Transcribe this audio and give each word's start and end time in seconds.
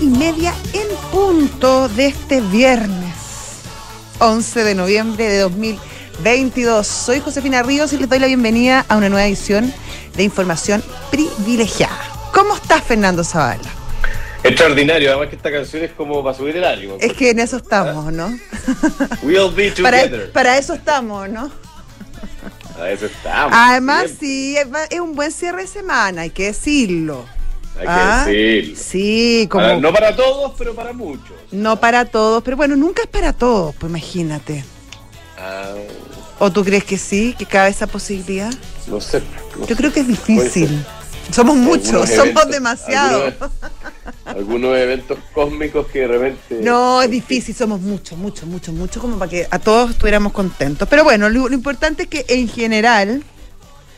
y 0.00 0.06
media 0.06 0.54
en 0.72 0.88
punto 1.10 1.88
de 1.88 2.06
este 2.06 2.40
viernes, 2.40 3.14
11 4.18 4.64
de 4.64 4.74
noviembre 4.74 5.28
de 5.28 5.38
2022. 5.40 6.86
Soy 6.86 7.20
Josefina 7.20 7.62
Ríos 7.62 7.92
y 7.92 7.98
les 7.98 8.08
doy 8.08 8.18
la 8.18 8.26
bienvenida 8.26 8.84
a 8.88 8.96
una 8.96 9.08
nueva 9.08 9.26
edición 9.26 9.72
de 10.16 10.22
Información 10.22 10.82
Privilegiada. 11.10 11.98
¿Cómo 12.32 12.54
estás, 12.54 12.82
Fernando 12.82 13.24
Zavala? 13.24 13.70
Extraordinario, 14.42 15.10
además 15.10 15.28
que 15.28 15.36
esta 15.36 15.52
canción 15.52 15.84
es 15.84 15.92
como 15.92 16.22
para 16.24 16.36
subir 16.36 16.56
el 16.56 16.64
ánimo. 16.64 16.96
Es 17.00 17.12
que 17.12 17.30
en 17.30 17.38
eso 17.38 17.58
estamos, 17.58 18.12
¿no? 18.12 18.28
We'll 19.22 19.54
be 19.54 19.70
together. 19.74 20.32
Para, 20.32 20.32
para 20.32 20.58
eso 20.58 20.74
estamos, 20.74 21.28
¿no? 21.28 21.50
Para 22.74 22.90
eso 22.90 23.06
estamos. 23.06 23.52
Además, 23.54 24.10
sí, 24.18 24.56
es 24.90 25.00
un 25.00 25.14
buen 25.14 25.30
cierre 25.30 25.62
de 25.62 25.68
semana, 25.68 26.22
hay 26.22 26.30
que 26.30 26.46
decirlo. 26.46 27.24
Hay 27.78 27.86
Ah, 27.88 28.24
que 28.26 28.32
decirlo. 28.32 28.76
Sí, 28.82 29.48
como... 29.50 29.64
Para- 29.64 29.78
no 29.80 29.92
para 29.92 30.14
todos, 30.16 30.52
pero 30.58 30.74
para 30.74 30.92
muchos. 30.92 31.32
No 31.50 31.80
para 31.80 32.04
todos, 32.04 32.42
pero 32.42 32.56
bueno, 32.56 32.76
nunca 32.76 33.02
es 33.02 33.08
para 33.08 33.32
todos, 33.32 33.74
pues 33.76 33.90
imagínate. 33.90 34.64
Ah, 35.38 35.72
¿O 36.38 36.50
tú 36.50 36.64
crees 36.64 36.84
que 36.84 36.98
sí, 36.98 37.34
que 37.38 37.46
cabe 37.46 37.70
esa 37.70 37.86
posibilidad? 37.86 38.52
no 38.86 39.00
sé. 39.00 39.22
no 39.58 39.66
Yo 39.66 39.76
creo 39.76 39.92
que 39.92 40.00
es 40.00 40.08
difícil. 40.08 40.84
Somos 41.30 41.56
muchos, 41.56 41.88
Algunos 41.88 42.10
somos 42.10 42.26
eventos- 42.44 42.50
demasiados. 42.50 43.22
Algunos, 43.32 43.50
algunos 44.24 44.76
eventos 44.76 45.18
cósmicos 45.32 45.86
que 45.86 46.00
de 46.00 46.08
repente. 46.08 46.60
No, 46.62 47.00
es 47.00 47.10
difícil, 47.10 47.54
somos 47.54 47.80
muchos, 47.80 48.18
muchos, 48.18 48.44
muchos, 48.48 48.74
muchos, 48.74 49.00
como 49.00 49.18
para 49.18 49.30
que 49.30 49.46
a 49.50 49.58
todos 49.58 49.90
estuviéramos 49.92 50.32
contentos. 50.32 50.86
Pero 50.88 51.04
bueno, 51.04 51.28
lo, 51.30 51.48
lo 51.48 51.54
importante 51.54 52.02
es 52.04 52.08
que 52.08 52.24
en 52.28 52.48
general, 52.48 53.22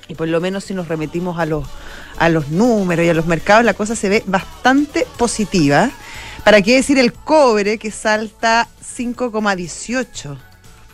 y 0.06 0.14
por 0.14 0.28
lo 0.28 0.40
menos 0.40 0.64
si 0.64 0.74
nos 0.74 0.86
remitimos 0.86 1.38
a 1.38 1.46
los, 1.46 1.66
a 2.18 2.28
los 2.28 2.48
números 2.50 3.04
y 3.06 3.08
a 3.08 3.14
los 3.14 3.26
mercados, 3.26 3.64
la 3.64 3.74
cosa 3.74 3.96
se 3.96 4.08
ve 4.08 4.22
bastante 4.26 5.06
positiva. 5.16 5.90
¿Para 6.44 6.60
qué 6.62 6.74
decir 6.76 6.98
el 6.98 7.12
cobre 7.12 7.78
que 7.78 7.90
salta 7.90 8.68
5,18%? 8.96 10.36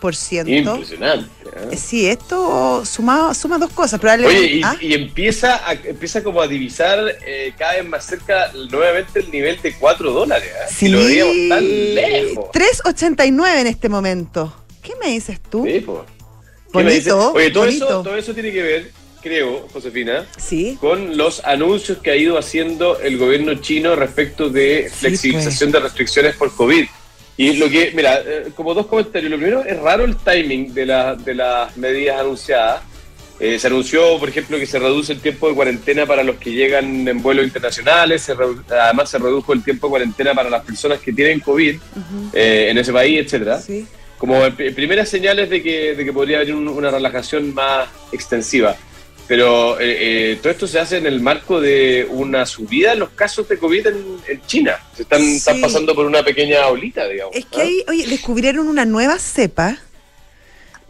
Impresionante. 0.03 1.29
¿eh? 1.73 1.77
Sí, 1.77 2.07
esto 2.09 2.85
suma, 2.87 3.35
suma 3.35 3.59
dos 3.59 3.71
cosas. 3.73 4.01
Probablemente, 4.01 4.41
Oye, 4.41 4.55
y, 4.55 4.63
¿Ah? 4.63 4.77
y 4.81 4.95
empieza, 4.95 5.69
a, 5.69 5.73
empieza 5.75 6.23
como 6.23 6.41
a 6.41 6.47
divisar 6.47 6.99
eh, 7.27 7.53
cada 7.59 7.75
vez 7.75 7.87
más 7.87 8.07
cerca 8.07 8.51
nuevamente 8.71 9.21
el 9.21 9.31
nivel 9.31 9.61
de 9.61 9.75
4 9.75 10.11
dólares. 10.13 10.49
¿eh? 10.49 10.73
Sí, 10.75 10.87
Y 10.87 10.89
lo 10.89 11.05
veíamos 11.05 11.37
tan 11.49 11.95
lejos. 11.95 12.45
3.89 12.53 13.61
en 13.61 13.67
este 13.67 13.89
momento. 13.89 14.55
¿Qué 14.83 14.95
me 15.03 15.11
dices 15.11 15.39
tú? 15.41 15.65
Sí, 15.67 15.81
po. 15.81 16.07
¿Qué 16.73 16.85
me 16.85 16.95
dices? 16.95 17.13
Bonito, 17.13 17.33
Oye, 17.35 17.51
todo 17.51 17.65
eso, 17.67 18.03
todo 18.03 18.17
eso 18.17 18.33
tiene 18.33 18.53
que 18.53 18.63
ver, 18.63 18.93
creo, 19.23 19.69
Josefina, 19.73 20.27
Sí. 20.39 20.77
con 20.81 21.17
los 21.17 21.45
anuncios 21.45 21.99
que 21.99 22.11
ha 22.11 22.17
ido 22.17 22.39
haciendo 22.39 22.99
el 23.01 23.19
gobierno 23.19 23.55
chino 23.55 23.95
respecto 23.97 24.49
de 24.49 24.89
Sí, 24.91 24.97
flexibilización 25.01 25.71
de 25.73 25.81
restricciones 25.81 26.37
por 26.37 26.55
COVID. 26.55 26.85
Y 27.37 27.55
lo 27.55 27.71
que, 27.71 27.93
mira, 27.95 28.21
eh, 28.25 28.49
como 28.55 28.75
dos 28.75 28.87
comentarios. 28.87 29.31
Lo 29.31 29.39
primero, 29.39 29.65
es 29.65 29.79
raro 29.79 30.05
el 30.05 30.17
timing 30.17 30.75
de, 30.75 30.85
la- 30.87 31.15
de 31.15 31.35
las 31.35 31.75
medidas 31.77 32.21
anunciadas. 32.21 32.83
Eh, 33.39 33.59
se 33.59 33.69
anunció, 33.69 34.19
por 34.19 34.29
ejemplo, 34.29 34.59
que 34.59 34.67
se 34.67 34.79
reduce 34.79 35.15
el 35.15 35.21
tiempo 35.21 35.49
de 35.49 35.55
cuarentena 35.55 36.05
para 36.05 36.23
los 36.23 36.37
que 36.37 36.51
llegan 36.53 37.09
en 37.09 37.23
vuelos 37.23 37.47
internacionales. 37.47 38.21
se 38.21 38.35
redu- 38.37 38.63
además, 38.71 39.09
se 39.09 39.17
redujo 39.19 39.55
el 39.55 39.65
tiempo 39.65 39.87
de 39.87 39.91
cuarentena 39.93 40.35
para 40.35 40.51
las 40.51 40.63
personas 40.65 40.99
que 41.01 41.13
tienen 41.15 41.41
COVID 41.41 41.77
Ujú, 41.77 42.31
eh, 42.35 42.67
en 42.71 42.77
ese 42.77 42.93
país, 42.93 43.19
etcétera 43.25 43.59
sí. 43.59 43.87
como 44.19 44.43
pri- 44.55 44.73
primeras 44.73 45.09
señales 45.09 45.49
de 45.49 45.63
que, 45.63 45.95
de 45.95 46.05
que 46.05 46.13
podría 46.13 46.37
haber 46.37 46.55
un- 46.55 46.69
una 46.69 46.91
relajación 46.91 47.55
más 47.55 47.89
extensiva. 48.13 48.77
Pero 49.31 49.79
eh, 49.79 50.33
eh, 50.33 50.39
todo 50.43 50.51
esto 50.51 50.67
se 50.67 50.81
hace 50.81 50.97
en 50.97 51.07
el 51.07 51.21
marco 51.21 51.61
de 51.61 52.05
una 52.11 52.45
subida 52.47 52.95
en 52.95 52.99
los 52.99 53.11
casos 53.11 53.49
de 53.49 53.59
COVID 53.59 53.87
en, 53.87 53.97
en 54.27 54.43
China. 54.45 54.73
Se 54.97 55.03
están, 55.03 55.21
Sí. 55.21 55.37
están 55.37 55.61
pasando 55.61 55.95
por 55.95 56.05
una 56.05 56.25
pequeña 56.25 56.67
olita, 56.67 57.07
digamos. 57.07 57.37
Es 57.37 57.45
que 57.45 57.61
¿ah? 57.61 57.63
ahí, 57.63 57.85
oye, 57.87 58.09
descubrieron 58.09 58.67
una 58.67 58.85
nueva 58.85 59.21
cepa. 59.21 59.79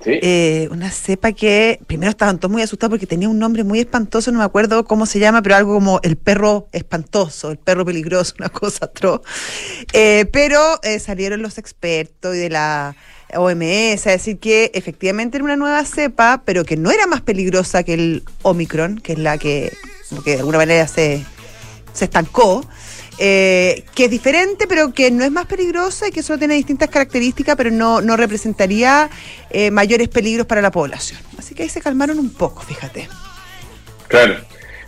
Sí. 0.02 0.12
eh, 0.22 0.68
una 0.70 0.90
cepa 0.90 1.32
que 1.32 1.80
primero 1.86 2.08
estaban 2.08 2.38
todos 2.38 2.50
muy 2.50 2.62
asustados 2.62 2.92
porque 2.92 3.06
tenía 3.06 3.28
un 3.28 3.38
nombre 3.38 3.62
muy 3.62 3.80
espantoso, 3.80 4.32
no 4.32 4.38
me 4.38 4.44
acuerdo 4.46 4.86
cómo 4.86 5.04
se 5.04 5.18
llama, 5.18 5.42
pero 5.42 5.56
algo 5.56 5.74
como 5.74 6.00
el 6.02 6.16
perro 6.16 6.66
espantoso, 6.72 7.50
el 7.50 7.58
perro 7.58 7.84
peligroso, 7.84 8.34
una 8.38 8.48
cosa 8.48 8.86
atroz. 8.86 9.20
Eh, 9.92 10.24
pero 10.32 10.80
eh, 10.82 10.98
salieron 10.98 11.42
los 11.42 11.58
expertos 11.58 12.34
y 12.34 12.38
de 12.38 12.48
la 12.48 12.96
OMS 13.36 14.06
a 14.06 14.10
decir 14.10 14.38
que 14.38 14.70
efectivamente 14.74 15.36
era 15.36 15.44
una 15.44 15.56
nueva 15.56 15.84
cepa, 15.84 16.42
pero 16.44 16.64
que 16.64 16.76
no 16.76 16.90
era 16.90 17.06
más 17.06 17.20
peligrosa 17.20 17.82
que 17.82 17.94
el 17.94 18.22
Omicron, 18.42 18.98
que 18.98 19.12
es 19.12 19.18
la 19.18 19.38
que, 19.38 19.72
que 20.24 20.32
de 20.32 20.38
alguna 20.38 20.58
manera 20.58 20.86
se, 20.88 21.24
se 21.92 22.04
estancó. 22.04 22.64
eh, 23.22 23.84
que 23.94 24.06
es 24.06 24.10
diferente, 24.10 24.66
pero 24.66 24.94
que 24.94 25.10
no 25.10 25.24
es 25.24 25.30
más 25.30 25.44
peligrosa 25.44 26.08
y 26.08 26.10
que 26.10 26.22
solo 26.22 26.38
tiene 26.38 26.54
distintas 26.54 26.88
características, 26.88 27.54
pero 27.54 27.70
no, 27.70 28.00
no 28.00 28.16
representaría 28.16 29.10
eh, 29.50 29.70
mayores 29.70 30.08
peligros 30.08 30.46
para 30.46 30.62
la 30.62 30.70
población. 30.70 31.20
Así 31.38 31.54
que 31.54 31.64
ahí 31.64 31.68
se 31.68 31.82
calmaron 31.82 32.18
un 32.18 32.30
poco, 32.30 32.62
fíjate. 32.62 33.08
Claro. 34.08 34.36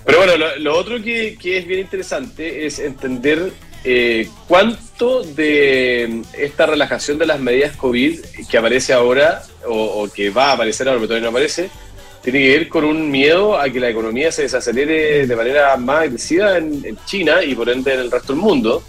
Pero 0.06 0.18
bueno, 0.18 0.36
lo, 0.38 0.56
lo 0.56 0.76
otro 0.76 1.02
que, 1.02 1.36
que 1.38 1.58
es 1.58 1.66
bien 1.66 1.80
interesante 1.80 2.64
es 2.66 2.78
entender 2.78 3.52
eh, 3.84 4.28
cuánto 4.48 5.22
de 5.22 6.22
esta 6.38 6.66
relajación 6.66 7.18
de 7.18 7.26
las 7.26 7.40
medidas 7.40 7.76
COVID 7.76 8.20
que 8.48 8.58
aparece 8.58 8.92
ahora, 8.92 9.42
o, 9.66 10.02
o 10.02 10.08
que 10.08 10.30
va 10.30 10.50
a 10.50 10.52
aparecer 10.52 10.88
ahora, 10.88 11.00
pero 11.00 11.08
todavía 11.08 11.24
no 11.24 11.30
aparece, 11.30 11.70
tiene 12.22 12.38
que 12.40 12.48
ver 12.50 12.68
con 12.68 12.84
un 12.84 13.10
miedo 13.10 13.58
a 13.58 13.68
que 13.68 13.80
la 13.80 13.90
economía 13.90 14.30
se 14.30 14.42
desacelere 14.42 15.26
de 15.26 15.36
manera 15.36 15.76
más 15.76 16.02
agresiva 16.02 16.56
en, 16.56 16.84
en 16.84 16.96
China 17.04 17.42
y 17.42 17.54
por 17.54 17.68
ende 17.68 17.94
en 17.94 18.00
el 18.00 18.10
resto 18.10 18.32
del 18.32 18.42
mundo. 18.42 18.82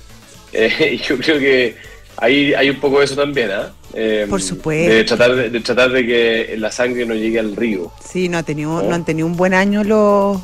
Eh, 0.51 0.91
y 0.93 0.97
yo 1.07 1.17
creo 1.17 1.39
que 1.39 1.75
ahí 2.17 2.53
hay 2.53 2.69
un 2.69 2.79
poco 2.79 2.99
de 2.99 3.05
eso 3.05 3.15
también, 3.15 3.49
¿ah? 3.51 3.73
Eh, 3.95 4.27
Por 4.29 4.41
supuesto. 4.41 4.93
De 4.93 5.03
tratar 5.03 5.35
de, 5.35 5.49
de 5.49 5.59
tratar 5.61 5.91
de 5.91 6.05
que 6.05 6.55
la 6.57 6.71
sangre 6.71 7.05
no 7.05 7.15
llegue 7.15 7.39
al 7.39 7.55
río. 7.55 7.91
Sí, 8.07 8.29
no, 8.29 8.37
ha 8.37 8.43
tenido, 8.43 8.81
no 8.83 8.93
han 8.93 9.05
tenido 9.05 9.27
un 9.27 9.35
buen 9.35 9.53
año 9.53 9.83
los, 9.83 10.39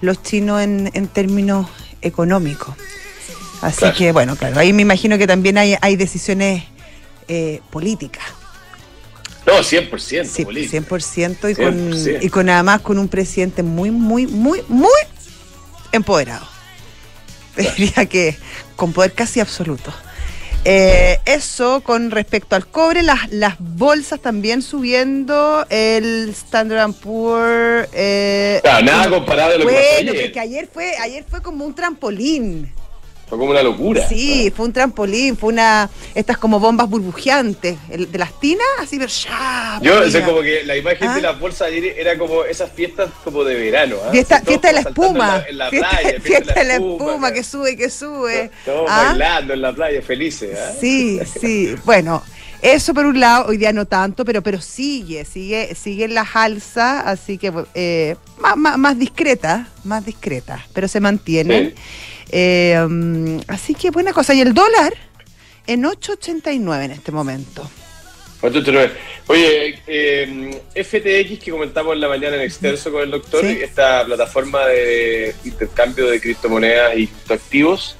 los 0.00 0.22
chinos 0.22 0.62
en, 0.62 0.90
en 0.92 1.08
términos 1.08 1.66
económicos. 2.02 2.74
Así 3.60 3.78
Claro. 3.80 3.96
que, 3.96 4.12
bueno, 4.12 4.36
claro, 4.36 4.58
ahí 4.60 4.72
me 4.72 4.82
imagino 4.82 5.18
que 5.18 5.26
también 5.26 5.58
hay, 5.58 5.76
hay 5.80 5.96
decisiones 5.96 6.64
eh, 7.26 7.60
políticas. 7.70 8.24
No, 9.46 9.54
100%. 9.62 10.24
Sí, 10.26 10.44
política. 10.44 10.78
100% 10.88 11.50
y 11.50 11.54
con, 11.54 11.92
100%. 11.92 12.18
y 12.22 12.28
con 12.28 12.48
además 12.50 12.82
con 12.82 12.98
un 12.98 13.08
presidente 13.08 13.62
muy, 13.62 13.90
muy, 13.90 14.26
muy, 14.26 14.62
muy 14.68 14.90
empoderado. 15.92 16.46
Diría 17.56 18.06
que 18.06 18.36
con 18.76 18.92
poder 18.92 19.12
casi 19.12 19.40
absoluto. 19.40 19.92
Eh, 20.64 21.18
eso 21.24 21.80
con 21.82 22.10
respecto 22.10 22.54
al 22.56 22.66
cobre, 22.66 23.02
las, 23.02 23.30
las 23.30 23.54
bolsas 23.58 24.20
también 24.20 24.60
subiendo, 24.60 25.64
el 25.70 26.28
Standard 26.30 26.92
Poor. 26.92 27.88
Eh, 27.92 28.60
Claro, 28.62 28.84
nada 28.84 29.08
comparable 29.08 29.54
a 29.54 29.58
lo 29.58 29.66
que 29.66 29.72
pasó 29.72 29.86
bueno, 29.94 30.10
ayer. 30.10 30.24
porque 30.26 30.40
ayer 30.40 30.68
fue, 30.72 30.96
ayer 30.98 31.24
fue 31.28 31.40
como 31.42 31.64
un 31.64 31.74
trampolín. 31.74 32.70
Fue 33.28 33.36
como 33.38 33.50
una 33.50 33.62
locura. 33.62 34.08
Sí, 34.08 34.50
fue 34.56 34.66
un 34.66 34.72
trampolín, 34.72 35.36
fue 35.36 35.52
una. 35.52 35.90
Estas 36.14 36.38
como 36.38 36.58
bombas 36.58 36.88
burbujeantes, 36.88 37.76
el- 37.90 38.10
de 38.10 38.18
las 38.18 38.38
tinas, 38.40 38.66
así, 38.80 38.96
pero 38.98 39.10
ya. 39.10 39.78
Yo, 39.82 40.00
o 40.00 40.10
sea, 40.10 40.24
como 40.24 40.40
que 40.40 40.62
la 40.64 40.76
imagen 40.76 41.08
¿Ah? 41.08 41.14
de 41.14 41.20
las 41.22 41.38
bolsas 41.38 41.68
ayer 41.68 41.94
era 41.98 42.16
como 42.16 42.44
esas 42.44 42.70
fiestas 42.72 43.10
como 43.24 43.44
de 43.44 43.54
verano. 43.54 43.96
¿ah? 44.06 44.10
Fiesta, 44.10 44.40
fiesta 44.40 44.68
de 44.68 44.74
la 44.74 44.80
espuma. 44.80 45.26
En 45.26 45.30
la, 45.30 45.48
en 45.48 45.58
la 45.58 45.70
fiesta, 45.70 45.90
playa, 46.00 46.20
fiesta 46.20 46.54
de 46.54 46.64
la 46.64 46.74
espuma, 46.74 47.32
que 47.32 47.42
sube, 47.44 47.76
que 47.76 47.90
sube. 47.90 48.50
Todos 48.64 48.86
¿Ah? 48.88 49.04
bailando 49.08 49.52
en 49.52 49.60
la 49.62 49.72
playa, 49.74 50.00
felices. 50.00 50.58
¿ah? 50.58 50.72
Sí, 50.80 51.20
sí. 51.40 51.74
Bueno, 51.84 52.22
eso 52.62 52.94
por 52.94 53.06
un 53.06 53.20
lado, 53.20 53.46
hoy 53.46 53.56
día 53.56 53.72
no 53.72 53.86
tanto, 53.86 54.24
pero, 54.24 54.42
pero 54.42 54.60
sigue, 54.60 55.24
sigue, 55.24 55.74
sigue 55.74 56.04
en 56.04 56.14
las 56.14 56.34
alzas, 56.34 57.02
así 57.06 57.38
que 57.38 57.52
eh, 57.74 58.16
más, 58.38 58.56
más, 58.56 58.78
más 58.78 58.98
discreta, 58.98 59.68
más 59.84 60.04
discreta, 60.04 60.64
pero 60.72 60.88
se 60.88 61.00
mantienen. 61.00 61.74
Eh, 62.30 62.84
mm, 62.88 63.38
así 63.48 63.74
que 63.74 63.90
buena 63.90 64.12
cosa. 64.12 64.34
Y 64.34 64.40
el 64.40 64.54
dólar 64.54 64.94
en 65.66 65.84
8.89 65.84 66.84
en 66.84 66.90
este 66.90 67.12
momento. 67.12 67.70
¿Cuánto 68.40 68.62
te 68.62 68.70
lo 68.70 68.78
ves? 68.78 68.92
Oye, 69.26 69.80
eh, 69.86 70.62
FTX 70.74 71.42
que 71.44 71.50
comentamos 71.50 71.94
en 71.94 72.00
la 72.00 72.08
mañana 72.08 72.36
en 72.36 72.42
extenso 72.42 72.90
con 72.92 73.02
el 73.02 73.10
doctor, 73.10 73.44
Sí. 73.44 73.58
esta 73.62 74.04
plataforma 74.06 74.64
de 74.66 75.34
intercambio 75.44 76.06
de 76.08 76.20
criptomonedas 76.20 76.96
y 76.96 77.08
criptoactivos, 77.08 77.96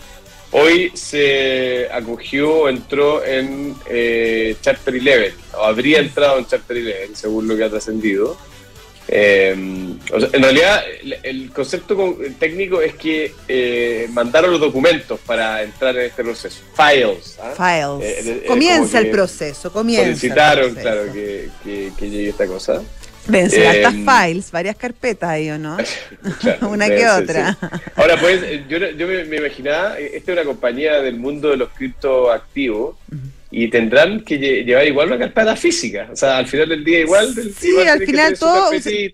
hoy 0.53 0.91
se 0.95 1.89
acogió, 1.93 2.69
entró 2.69 3.25
en 3.25 3.75
eh, 3.89 4.57
Chapter 4.61 4.95
11, 4.95 5.35
o 5.55 5.65
habría 5.65 5.99
entrado 6.01 6.39
en 6.39 6.47
Chapter 6.47 6.77
11, 6.77 7.11
según 7.15 7.49
lo 7.49 7.57
que 7.57 7.65
ha 7.65 7.71
trascendido. 7.71 8.37
Eh, 9.11 9.57
o 10.13 10.21
sea, 10.21 10.29
en 10.35 10.43
realidad, 10.43 10.83
el, 11.03 11.17
el 11.23 11.51
concepto 11.51 11.97
con- 11.97 12.19
técnico 12.35 12.83
es 12.83 12.95
que 12.95 13.33
eh, 13.49 14.07
mandaron 14.13 14.51
los 14.51 14.61
documentos 14.61 15.19
para 15.21 15.63
entrar 15.63 15.97
en 15.97 16.05
este 16.07 16.23
proceso. 16.23 16.59
Files. 16.77 17.39
¿ah? 17.43 17.55
Files. 17.57 18.27
Eh, 18.27 18.31
eh, 18.43 18.45
comienza 18.47 18.99
como 18.99 19.05
el 19.07 19.11
proceso, 19.11 19.73
comienza. 19.73 20.07
el 20.09 20.17
Solicitaron, 20.17 20.75
proceso. 20.75 20.83
claro, 20.83 21.13
que, 21.15 21.49
que, 21.65 21.93
que 21.99 22.11
llegue 22.11 22.29
esta 22.29 22.47
cosa. 22.47 22.83
Deben 23.29 23.51
ser 23.51 23.67
altas 23.67 23.95
files, 23.95 24.51
varias 24.51 24.77
carpetas 24.77 25.29
ahí, 25.31 25.51
¿o 25.51 25.59
no? 25.59 25.77
Claro, 26.41 26.69
una 26.71 26.89
que 26.89 26.99
ser, 26.99 27.23
otra. 27.23 27.53
sí. 27.61 27.67
Ahora, 27.97 28.19
pues, 28.21 28.41
yo, 28.69 28.79
yo 28.79 29.07
me, 29.07 29.25
me 29.25 29.37
imaginaba, 29.37 29.99
eh, 29.99 30.13
esta 30.15 30.33
es 30.33 30.39
una 30.39 30.45
compañía 30.45 31.01
del 31.03 31.17
mundo 31.17 31.51
de 31.51 31.57
los 31.59 31.69
criptoactivos 31.71 32.97
y 33.51 33.69
tendrán 33.71 34.21
que 34.25 34.39
lle- 34.39 34.65
llevar 34.65 34.87
igual 34.87 35.07
una 35.09 35.19
carpeta 35.19 35.57
física. 35.57 36.09
O 36.13 36.17
sea, 36.17 36.37
al 36.37 36.47
final 36.47 36.69
del 36.69 36.85
día 36.85 37.01
igual. 37.01 37.35
del- 37.35 37.55
Sí, 37.55 37.69
igual 37.69 37.89
al 37.89 38.05
final 38.05 38.39
todo 38.39 38.71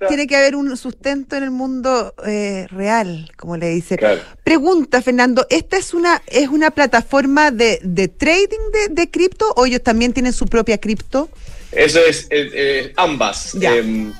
tiene 0.08 0.26
que 0.26 0.36
haber 0.36 0.56
un 0.56 0.76
sustento 0.76 1.36
en 1.36 1.44
el 1.44 1.50
mundo 1.52 2.14
eh, 2.26 2.66
real, 2.70 3.30
como 3.36 3.56
le 3.56 3.68
dice. 3.70 3.96
Claro. 3.96 4.20
Pregunta, 4.42 5.02
Fernando, 5.02 5.46
¿esta 5.50 5.76
es 5.76 5.94
una 5.94 6.20
es 6.26 6.48
una 6.48 6.72
plataforma 6.72 7.52
de, 7.52 7.78
de 7.84 8.08
trading 8.08 8.72
de, 8.72 8.88
de 9.02 9.10
cripto 9.10 9.52
o 9.56 9.66
ellos 9.66 9.82
también 9.82 10.12
tienen 10.12 10.32
su 10.32 10.46
propia 10.46 10.78
cripto? 10.78 11.28
Eso 11.76 12.00
es, 12.04 12.26
eh, 12.30 12.50
eh, 12.54 12.92
ambas. 12.96 13.52
Ya. 13.54 13.76
Em, 13.76 14.12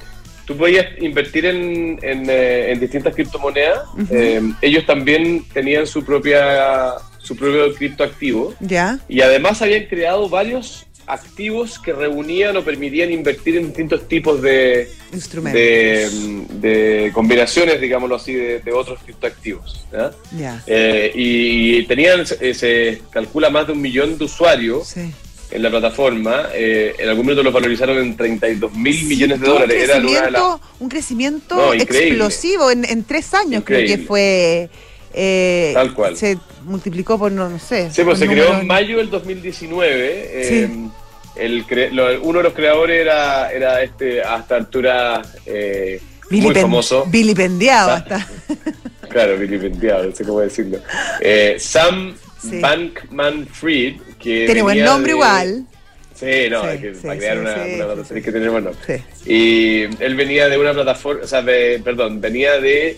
tú 0.45 0.57
podías 0.57 0.87
invertir 1.01 1.47
en, 1.47 1.99
en, 2.03 2.29
eh, 2.29 2.73
en 2.73 2.81
distintas 2.81 3.15
criptomonedas. 3.15 3.81
Em, 4.11 4.55
ellos 4.61 4.85
también 4.87 5.45
tenían 5.53 5.87
su 5.87 6.05
propia 6.05 6.95
su 7.19 7.35
propio 7.37 7.75
criptoactivo 7.75 8.55
¿Ya? 8.61 8.99
y 9.09 9.23
además 9.23 9.63
habían 9.63 9.87
creado 9.87 10.29
varios 10.29 10.87
activos 11.07 11.79
que 11.79 11.93
reunían 11.93 12.57
o 12.57 12.63
permitían 12.63 13.11
invertir 13.13 13.57
en 13.57 13.67
distintos 13.67 14.09
tipos 14.09 14.41
de, 14.41 14.89
de, 15.53 16.09
mm, 16.13 16.61
de 16.61 17.11
combinaciones, 17.13 17.81
digámoslo 17.81 18.17
así, 18.17 18.35
de, 18.35 18.59
de 18.61 18.73
otros 18.73 19.01
criptoactivos. 19.05 19.87
Eh, 20.67 21.13
y 21.15 21.83
tenían, 21.87 22.25
eh, 22.41 22.55
se 22.55 23.03
calcula 23.11 23.51
más 23.51 23.67
de 23.67 23.73
un 23.73 23.81
millón 23.83 24.17
de 24.19 24.25
usuarios 24.25 24.89
Sí. 24.89 25.13
En 25.55 25.63
la 25.63 25.71
plataforma. 25.71 26.49
eh, 26.53 26.95
en 26.99 27.09
algún 27.09 27.25
momento 27.25 27.43
lo 27.43 27.53
valorizaron 27.53 27.97
en 27.99 28.17
32 28.17 28.73
mil 28.75 28.95
Sí, 28.99 29.05
millones 29.07 29.41
de 29.41 29.47
dólares. 29.47 29.77
Un 29.77 29.83
Era 29.83 29.95
crecimiento, 30.01 30.31
las- 30.31 30.81
un 30.81 30.89
crecimiento 30.89 31.57
No, 31.57 31.73
explosivo 31.73 32.71
en, 32.71 32.85
en 32.85 33.05
tres 33.05 33.33
años, 33.35 33.63
creo 33.65 33.87
que 33.87 33.99
fue. 33.99 34.69
eh, 35.15 35.71
Tal 35.75 35.95
cual. 35.95 36.17
Se 36.17 36.37
multiplicó 36.65 37.19
por, 37.19 37.31
no, 37.33 37.49
no 37.49 37.59
sé. 37.59 37.91
Sí, 37.93 38.03
pues 38.05 38.19
se 38.19 38.27
creó 38.27 38.53
en 38.59 38.67
mayo 38.67 38.99
del 38.99 39.09
2019. 39.11 40.29
eh, 40.33 40.69
el 41.37 41.67
cre- 41.67 41.91
lo- 41.91 42.23
uno 42.23 42.39
de 42.39 42.45
los 42.45 42.53
creadores 42.53 43.01
era, 43.01 43.51
era 43.51 43.83
este 43.83 44.23
hasta 44.23 44.55
altura 44.57 45.21
eh, 45.47 46.01
muy 46.31 46.55
famoso. 46.55 47.05
Vilipendiado 47.07 47.91
hasta. 47.93 48.27
Claro, 49.11 49.37
vilipendiado, 49.39 50.07
no 50.07 50.17
sé 50.17 50.25
cómo 50.25 50.41
decirlo. 50.41 50.79
Eh, 51.21 51.57
Sam 51.61 52.15
Sí. 52.43 52.59
Bankman 52.61 53.47
Fried, 53.47 53.95
que. 54.25 54.47
Tiene 54.47 54.63
buen 54.63 54.83
nombre 54.83 55.13
de- 55.13 55.17
igual. 55.19 55.65
Sí, 56.15 56.49
no, 56.51 56.63
Sí, 56.63 56.69
es 56.75 56.81
que 56.81 56.95
sí, 56.95 57.01
para 57.07 57.17
crear 57.19 57.35
sí, 57.37 57.41
una, 57.43 57.53
una 57.55 57.65
plataforma 57.77 58.05
tenés 58.09 58.25
que 58.25 58.33
tener 58.33 58.51
buen 58.51 58.65
nombre. 58.65 59.03
Y 59.27 59.83
él 60.03 60.15
venía 60.15 60.49
de 60.49 60.57
una 60.59 60.73
plataforma, 60.73 61.25
o 61.25 61.27
sea, 61.27 61.43
de- 61.43 61.81
perdón, 61.85 62.21
venía 62.21 62.61
de 62.61 62.97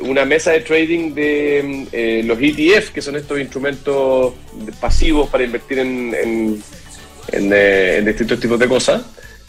una 0.00 0.24
mesa 0.24 0.50
de 0.52 0.60
trading 0.60 1.14
de 1.14 1.86
eh, 1.92 2.22
los 2.24 2.38
ETF, 2.40 2.90
que 2.90 3.00
son 3.02 3.16
estos 3.16 3.38
instrumentos 3.38 4.32
pasivos 4.80 5.28
para 5.28 5.44
invertir 5.44 5.78
en, 5.78 6.14
en, 6.14 6.62
en, 7.32 7.52
eh, 7.52 7.96
en 7.98 8.04
distintos 8.06 8.40
tipos 8.40 8.58
de 8.58 8.66
cosas. 8.66 9.02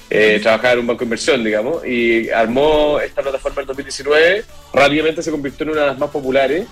Eh, 0.10 0.40
trabajaba 0.44 0.74
en 0.74 0.80
un 0.82 0.88
banco 0.88 1.00
de 1.00 1.06
inversión, 1.06 1.44
digamos, 1.44 1.84
y 1.88 2.30
armó 2.30 3.00
esta 3.00 3.24
plataforma 3.24 3.62
en 3.62 3.68
2019. 3.68 4.44
Rápidamente 4.76 5.22
se 5.24 5.32
convirtió 5.32 5.64
en 5.66 5.72
una 5.72 5.82
de 5.82 5.88
las 5.88 5.98
más 5.98 6.10
populares. 6.10 6.68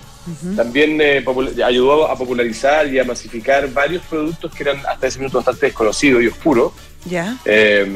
También 0.56 1.00
eh, 1.00 1.22
popul- 1.24 1.62
ayudó 1.62 2.06
a 2.08 2.16
popularizar 2.16 2.86
y 2.92 2.98
a 2.98 3.04
masificar 3.04 3.68
varios 3.72 4.02
productos 4.04 4.54
que 4.54 4.62
eran 4.62 4.78
hasta 4.86 5.06
ese 5.06 5.18
minuto 5.18 5.38
bastante 5.38 5.66
desconocidos 5.66 6.22
y 6.22 6.26
oscuros. 6.28 6.72
Ya. 7.04 7.36
Eh, 7.44 7.86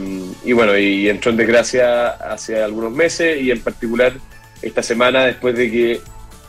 y 0.45 0.53
bueno, 0.53 0.77
y 0.77 1.09
entró 1.09 1.31
en 1.31 1.37
desgracia 1.39 2.09
hace 2.09 2.63
algunos 2.63 2.93
meses 2.93 3.41
y 3.41 3.51
en 3.51 3.61
particular 3.61 4.13
esta 4.61 4.83
semana 4.83 5.25
después 5.25 5.57
de 5.57 5.71
que 5.71 6.01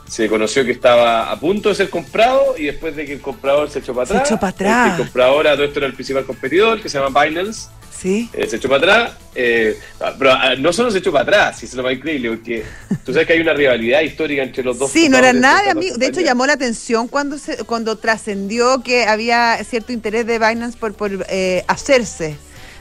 se 0.10 0.28
conoció 0.28 0.66
que 0.66 0.72
estaba 0.72 1.32
a 1.32 1.40
punto 1.40 1.70
de 1.70 1.76
ser 1.76 1.90
comprado 1.90 2.56
y 2.58 2.64
después 2.66 2.96
de 2.96 3.06
que 3.06 3.14
el 3.14 3.22
comprador 3.22 3.70
se 3.70 3.80
echó 3.80 3.94
para 3.94 4.08
Se 4.08 4.14
atrás. 4.14 4.30
echó 4.30 4.40
para 4.40 4.50
atrás. 4.52 4.92
El 5.00 5.06
comprador, 5.06 5.48
a 5.48 5.54
todo 5.56 5.66
esto 5.66 5.80
era 5.80 5.88
el 5.88 5.94
principal 5.94 6.26
competidor 6.26 6.82
que 6.82 6.90
se 6.90 7.00
llama 7.00 7.24
Binance. 7.24 7.70
Sí. 7.92 8.30
eh, 8.32 8.48
se 8.48 8.56
echó 8.56 8.70
para 8.70 8.78
atrás, 9.04 9.18
eh, 9.36 9.78
pero 10.18 10.32
ah, 10.32 10.56
no 10.58 10.72
solo 10.72 10.90
se 10.90 11.00
echó 11.00 11.12
para 11.12 11.24
atrás, 11.24 11.60
si 11.60 11.66
es 11.66 11.74
lo 11.74 11.84
más 11.84 11.92
increíble, 11.92 12.30
porque 12.30 12.64
tú 13.06 13.12
sabes 13.12 13.28
que 13.28 13.34
hay 13.34 13.42
una 13.42 13.54
rivalidad 13.54 14.00
histórica 14.02 14.42
entre 14.42 14.64
los 14.64 14.80
dos. 14.80 14.90
Sí, 14.90 15.10
no 15.10 15.18
era 15.18 15.34
nada 15.34 15.64
de 15.64 15.70
amigo. 15.72 15.98
De 15.98 16.08
hecho, 16.08 16.22
llamó 16.22 16.46
la 16.48 16.54
atención 16.54 17.10
cuando 17.10 17.38
se, 17.38 17.58
cuando 17.66 17.98
trascendió 17.98 18.82
que 18.84 19.04
había 19.04 19.62
cierto 19.66 19.92
interés 19.92 20.26
de 20.26 20.40
Binance 20.40 20.78
por, 20.78 20.94
por 20.94 21.26
eh, 21.30 21.66
hacerse 21.68 22.38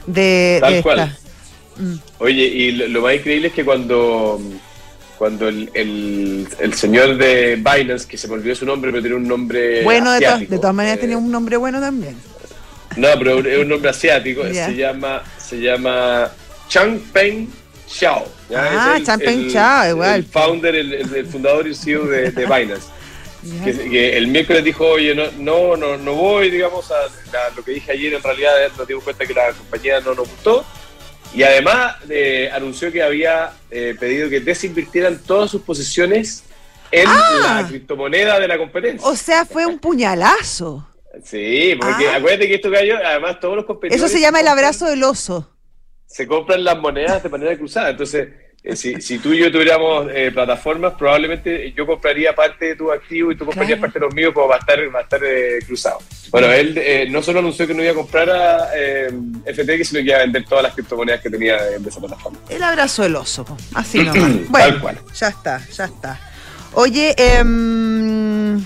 de, 0.07 0.59
Tal 0.61 0.73
de 0.75 0.81
cual. 0.83 0.99
esta. 0.99 1.19
Mm. 1.83 1.99
Oye, 2.19 2.43
y 2.43 2.71
lo, 2.71 2.87
lo 2.87 3.01
más 3.01 3.15
increíble 3.15 3.49
es 3.49 3.53
que 3.53 3.65
cuando, 3.65 4.39
cuando 5.19 5.49
el, 5.49 5.69
el- 5.73 6.47
el 6.59 6.73
señor 6.73 7.17
de 7.17 7.57
Binance, 7.57 8.07
que 8.07 8.17
se 8.17 8.27
me 8.29 8.35
olvidó 8.35 8.55
su 8.55 8.65
nombre, 8.65 8.89
pero 8.89 9.01
tiene 9.03 9.17
un 9.17 9.27
nombre. 9.27 9.83
Bueno, 9.83 10.13
de, 10.13 10.21
to- 10.25 10.37
de 10.37 10.57
todas 10.57 10.73
maneras 10.73 10.97
eh, 10.97 11.01
tenía 11.01 11.17
un 11.17 11.29
nombre 11.29 11.57
bueno 11.57 11.81
también. 11.81 12.15
No, 12.95 13.07
pero 13.19 13.39
es 13.45 13.59
un 13.59 13.67
nombre 13.67 13.89
asiático, 13.89 14.43
se 14.45 14.75
llama 14.75 15.21
se 15.37 15.59
llama 15.59 16.31
Changpeng 16.69 17.49
Xiao. 17.85 18.25
¿ya? 18.49 18.91
Ah, 18.93 18.97
el- 18.97 19.05
Changpeng 19.05 19.49
Xiao, 19.51 19.89
igual. 19.89 20.15
El 20.15 20.23
founder, 20.25 20.75
el, 20.75 21.25
fundador 21.27 21.67
y 21.67 21.75
CEO 21.75 22.05
de, 22.07 22.31
de 22.31 22.45
Binance. 22.45 22.87
Que 23.63 24.17
el 24.17 24.27
miércoles 24.27 24.63
dijo, 24.63 24.85
oye, 24.85 25.13
no, 25.15 25.23
no, 25.37 25.75
no, 25.77 25.97
no 25.97 26.13
voy, 26.13 26.49
digamos, 26.49 26.89
a, 26.91 26.95
a 26.95 27.49
lo 27.55 27.63
que 27.63 27.71
dije 27.71 27.91
ayer, 27.91 28.13
en 28.13 28.23
realidad 28.23 28.51
nos 28.77 28.87
dimos 28.87 29.03
cuenta 29.03 29.25
que 29.25 29.33
la 29.33 29.51
compañía 29.51 29.99
no 29.99 30.13
nos 30.13 30.29
gustó. 30.29 30.65
Y 31.33 31.43
además 31.43 31.95
eh, 32.09 32.49
anunció 32.51 32.91
que 32.91 33.03
había 33.03 33.51
eh, 33.69 33.95
pedido 33.99 34.29
que 34.29 34.39
desinvirtieran 34.39 35.19
todas 35.19 35.51
sus 35.51 35.61
posiciones 35.61 36.43
en 36.91 37.05
Ah. 37.07 37.61
la 37.61 37.67
criptomoneda 37.67 38.39
de 38.39 38.47
la 38.47 38.57
competencia. 38.57 39.07
O 39.07 39.15
sea, 39.15 39.45
fue 39.45 39.65
un 39.65 39.77
puñalazo. 39.79 40.85
sí, 41.23 41.75
porque 41.79 42.07
Ah. 42.07 42.15
acuérdate 42.17 42.47
que 42.47 42.55
estos 42.55 42.71
gallos, 42.71 42.99
además 43.03 43.39
todos 43.39 43.55
los 43.55 43.65
competidores... 43.65 44.03
Eso 44.03 44.11
se 44.13 44.21
llama 44.21 44.39
el 44.39 44.47
abrazo 44.47 44.85
del 44.87 45.03
oso. 45.03 45.55
Se 46.07 46.25
compran 46.27 46.63
las 46.63 46.77
monedas 46.79 47.21
de 47.21 47.29
manera 47.29 47.55
cruzada. 47.57 47.89
Entonces, 47.91 48.29
si, 48.75 49.01
si 49.01 49.19
tú 49.19 49.33
y 49.33 49.39
yo 49.39 49.51
tuviéramos 49.51 50.07
eh, 50.13 50.31
plataformas, 50.33 50.93
probablemente 50.97 51.71
yo 51.75 51.85
compraría 51.85 52.35
parte 52.35 52.65
de 52.67 52.75
tu 52.75 52.91
activo 52.91 53.31
y 53.31 53.35
tú 53.37 53.45
comprarías 53.45 53.77
Claro. 53.79 53.81
parte 53.93 53.99
de 53.99 54.05
los 54.05 54.13
míos, 54.15 54.33
como 54.33 54.47
va 54.49 54.55
a 54.55 54.59
estar, 54.59 54.79
va 54.93 54.99
a 54.99 55.03
estar 55.03 55.19
eh, 55.23 55.59
cruzado. 55.65 55.99
Bueno, 56.29 56.47
él 56.51 56.77
eh, 56.77 57.07
no 57.09 57.21
solo 57.23 57.39
anunció 57.39 57.65
que 57.65 57.73
no 57.73 57.81
iba 57.81 57.91
a 57.91 57.95
comprar 57.95 58.29
a 58.29 58.69
eh, 58.75 59.09
FTX, 59.45 59.87
sino 59.87 59.99
que 60.01 60.07
iba 60.09 60.17
a 60.17 60.21
vender 60.21 60.45
todas 60.45 60.63
las 60.63 60.73
criptomonedas 60.73 61.21
que 61.21 61.29
tenía 61.29 61.55
de 61.57 61.89
esa 61.89 61.99
plataforma. 61.99 62.37
El 62.49 62.61
abrazo 62.63 63.03
del 63.03 63.15
oso. 63.15 63.45
Así 63.73 63.99
nomás. 64.03 64.49
Bueno, 64.49 64.67
Tal 64.67 64.81
cual. 64.81 64.99
ya 65.15 65.27
está, 65.29 65.61
ya 65.71 65.85
está. 65.85 66.19
Oye, 66.73 67.15
em, 67.17 68.63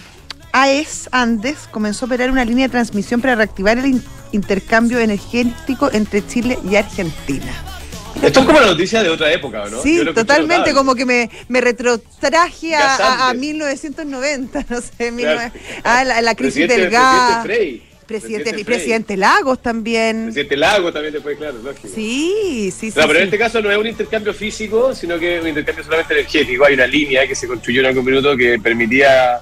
AES 0.51 1.09
Andes 1.11 1.67
comenzó 1.71 2.05
a 2.05 2.07
operar 2.07 2.29
una 2.31 2.43
línea 2.45 2.67
de 2.67 2.71
transmisión 2.71 3.21
para 3.21 3.35
reactivar 3.35 3.77
el 3.77 3.85
in- 3.85 4.03
intercambio 4.33 4.99
energético 4.99 5.89
entre 5.93 6.25
Chile 6.27 6.57
y 6.69 6.75
Argentina. 6.75 7.53
Esto 8.21 8.39
es 8.41 8.45
como 8.45 8.59
la 8.59 8.67
noticia 8.67 9.01
de 9.03 9.09
otra 9.09 9.31
época, 9.33 9.65
¿no? 9.69 9.81
Sí, 9.81 10.01
totalmente, 10.13 10.73
como 10.73 10.95
que 10.95 11.05
me, 11.05 11.29
me 11.47 11.61
retrotraje 11.61 12.75
a, 12.75 12.79
a- 12.81 12.95
a 12.95 12.97
Gasantes. 13.17 13.39
1990, 13.41 14.65
no 14.69 14.81
sé, 14.81 14.89
Claro. 14.97 15.11
19 15.15 15.51
ah, 15.83 16.03
la, 16.03 16.21
la 16.21 16.35
crisis 16.35 16.53
Presidente- 16.65 16.81
del 16.81 16.89
gas. 16.91 17.45
Presidente 17.45 17.55
Frey. 17.55 17.93
Presidente, 18.05 18.65
presidente 18.65 19.17
Lagos 19.17 19.61
también. 19.61 20.25
Presidente 20.25 20.57
Lago 20.57 20.91
también 20.91 21.13
después, 21.13 21.37
claro, 21.37 21.57
lógico. 21.63 21.87
Sí, 21.95 22.69
sí, 22.77 22.91
sí. 22.91 22.99
No, 22.99 23.07
pero 23.07 23.19
en 23.19 23.25
este 23.25 23.37
caso 23.37 23.61
no 23.61 23.71
es 23.71 23.77
un 23.77 23.87
intercambio 23.87 24.33
físico, 24.33 24.93
sino 24.93 25.17
que 25.17 25.37
es 25.37 25.41
un 25.41 25.47
intercambio 25.47 25.85
solamente 25.85 26.13
energético. 26.13 26.65
Hay 26.65 26.73
una 26.73 26.85
línea 26.85 27.25
que 27.25 27.33
se 27.33 27.47
construyó 27.47 27.79
en 27.79 27.87
algún 27.87 28.03
minuto 28.05 28.35
que 28.35 28.59
permitía 28.59 29.39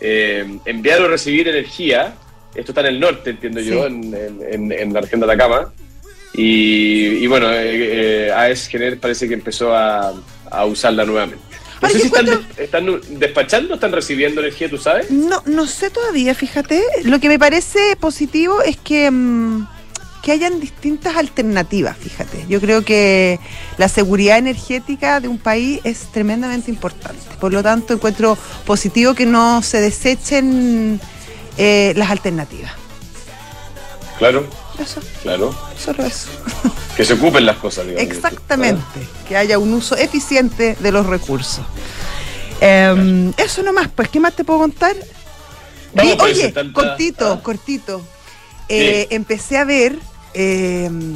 eh, 0.00 0.46
enviar 0.64 1.00
o 1.02 1.08
recibir 1.08 1.48
energía. 1.48 2.14
Esto 2.54 2.70
está 2.70 2.82
en 2.82 2.86
el 2.86 3.00
norte, 3.00 3.30
entiendo 3.30 3.60
Sí. 3.60 3.66
yo, 3.66 3.86
en- 3.86 4.72
en 4.72 4.92
la 4.94 5.00
región 5.00 5.20
de 5.20 5.26
Atacama. 5.26 5.72
Y, 6.34 7.22
y 7.22 7.26
bueno, 7.28 7.50
eh, 7.52 8.26
eh, 8.26 8.32
AES 8.32 8.66
Gener 8.66 8.98
parece 8.98 9.28
que 9.28 9.34
empezó 9.34 9.74
a, 9.74 10.12
a 10.50 10.64
usarla 10.66 11.04
nuevamente. 11.04 11.42
No 11.80 11.88
sé 11.88 12.00
si 12.00 12.10
están, 12.58 13.00
despachando 13.10 13.74
están 13.74 13.92
recibiendo 13.92 14.40
energía, 14.40 14.68
¿tú 14.70 14.78
sabes? 14.78 15.10
No, 15.10 15.42
no 15.46 15.66
sé 15.66 15.90
todavía, 15.90 16.34
fíjate. 16.34 16.82
Lo 17.04 17.20
que 17.20 17.28
me 17.28 17.38
parece 17.38 17.96
positivo 18.00 18.62
es 18.62 18.76
que, 18.76 19.10
mm, 19.10 19.66
que 20.22 20.32
hayan 20.32 20.60
distintas 20.60 21.16
alternativas, 21.16 21.96
fíjate. 21.98 22.46
Yo 22.48 22.60
creo 22.60 22.84
que 22.84 23.38
la 23.76 23.88
seguridad 23.88 24.38
energética 24.38 25.20
de 25.20 25.28
un 25.28 25.38
país 25.38 25.80
es 25.84 26.10
tremendamente 26.10 26.70
importante. 26.70 27.22
Por 27.38 27.52
lo 27.52 27.62
tanto, 27.62 27.92
encuentro 27.94 28.38
positivo 28.64 29.14
que 29.14 29.26
no 29.26 29.62
se 29.62 29.80
desechen 29.80 31.00
eh, 31.58 31.92
las 31.96 32.10
alternativas. 32.10 32.72
Claro, 34.18 34.46
Eso, 34.78 35.00
claro. 35.22 35.54
solo 35.78 36.04
eso. 36.04 36.28
Que 36.96 37.04
se 37.04 37.14
ocupen 37.14 37.44
las 37.44 37.56
cosas, 37.56 37.86
digamos. 37.86 38.08
Exactamente. 38.10 38.82
Que 39.28 39.36
haya 39.36 39.58
un 39.58 39.72
uso 39.74 39.96
eficiente 39.96 40.76
de 40.78 40.92
los 40.92 41.06
recursos. 41.06 41.64
Em, 42.60 43.32
eso 43.36 43.62
nomás, 43.62 43.88
pues, 43.94 44.08
¿qué 44.08 44.20
más 44.20 44.34
te 44.36 44.44
puedo 44.44 44.60
contar? 44.60 44.94
Oye, 46.20 46.50
tanta- 46.52 46.72
cortito, 46.72 47.32
ah. 47.32 47.42
cortito. 47.42 48.02
Eh. 48.68 49.06
Empecé 49.10 49.58
a 49.58 49.64
ver 49.64 49.98
em, 50.32 51.14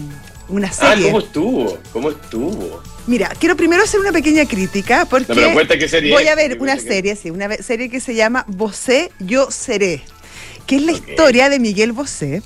una 0.48 0.68
Ah, 0.68 0.72
serie. 0.72 1.06
¿cómo 1.06 1.18
estuvo? 1.20 1.78
¿Cómo 1.92 2.10
estuvo? 2.10 2.82
Mira, 3.06 3.28
quiero 3.38 3.56
primero 3.56 3.82
hacer 3.82 3.98
una 4.00 4.12
pequeña 4.12 4.44
crítica 4.46 5.06
porque 5.08 5.34
No, 5.34 5.54
pero 5.56 5.78
qué 5.78 5.88
serie 5.88 6.12
voy 6.12 6.26
a 6.28 6.34
ver 6.34 6.58
una 6.60 6.74
que- 6.76 6.82
serie, 6.82 7.16
sí, 7.16 7.30
una 7.30 7.48
serie 7.56 7.88
que 7.88 8.00
se 8.00 8.14
llama 8.14 8.44
Bosé, 8.48 9.10
yo 9.18 9.50
seré, 9.50 10.02
que 10.66 10.76
es 10.76 10.82
la 10.82 10.92
historia 10.92 11.48
de 11.48 11.58
Miguel 11.58 11.92
Bosé, 11.92 12.42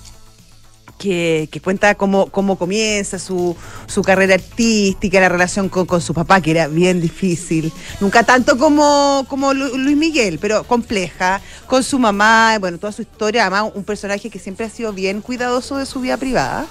que, 1.02 1.48
que 1.50 1.60
cuenta 1.60 1.94
cómo, 1.96 2.26
cómo 2.30 2.56
comienza 2.56 3.18
su, 3.18 3.56
su 3.86 4.02
carrera 4.02 4.34
artística, 4.34 5.20
la 5.20 5.28
relación 5.28 5.68
con, 5.68 5.86
con 5.86 6.00
su 6.00 6.14
papá, 6.14 6.40
que 6.40 6.52
era 6.52 6.68
bien 6.68 7.00
difícil, 7.00 7.72
nunca 8.00 8.22
tanto 8.22 8.56
como, 8.56 9.26
como 9.28 9.52
Lu- 9.52 9.76
Luis 9.78 9.96
Miguel, 9.96 10.38
pero 10.38 10.62
compleja, 10.64 11.40
con 11.66 11.82
su 11.82 11.98
mamá, 11.98 12.56
bueno, 12.60 12.78
toda 12.78 12.92
su 12.92 13.02
historia, 13.02 13.42
además 13.46 13.72
un 13.74 13.82
personaje 13.84 14.30
que 14.30 14.38
siempre 14.38 14.66
ha 14.66 14.70
sido 14.70 14.92
bien 14.92 15.20
cuidadoso 15.20 15.76
de 15.76 15.86
su 15.86 16.00
vida 16.00 16.16
privada 16.16 16.66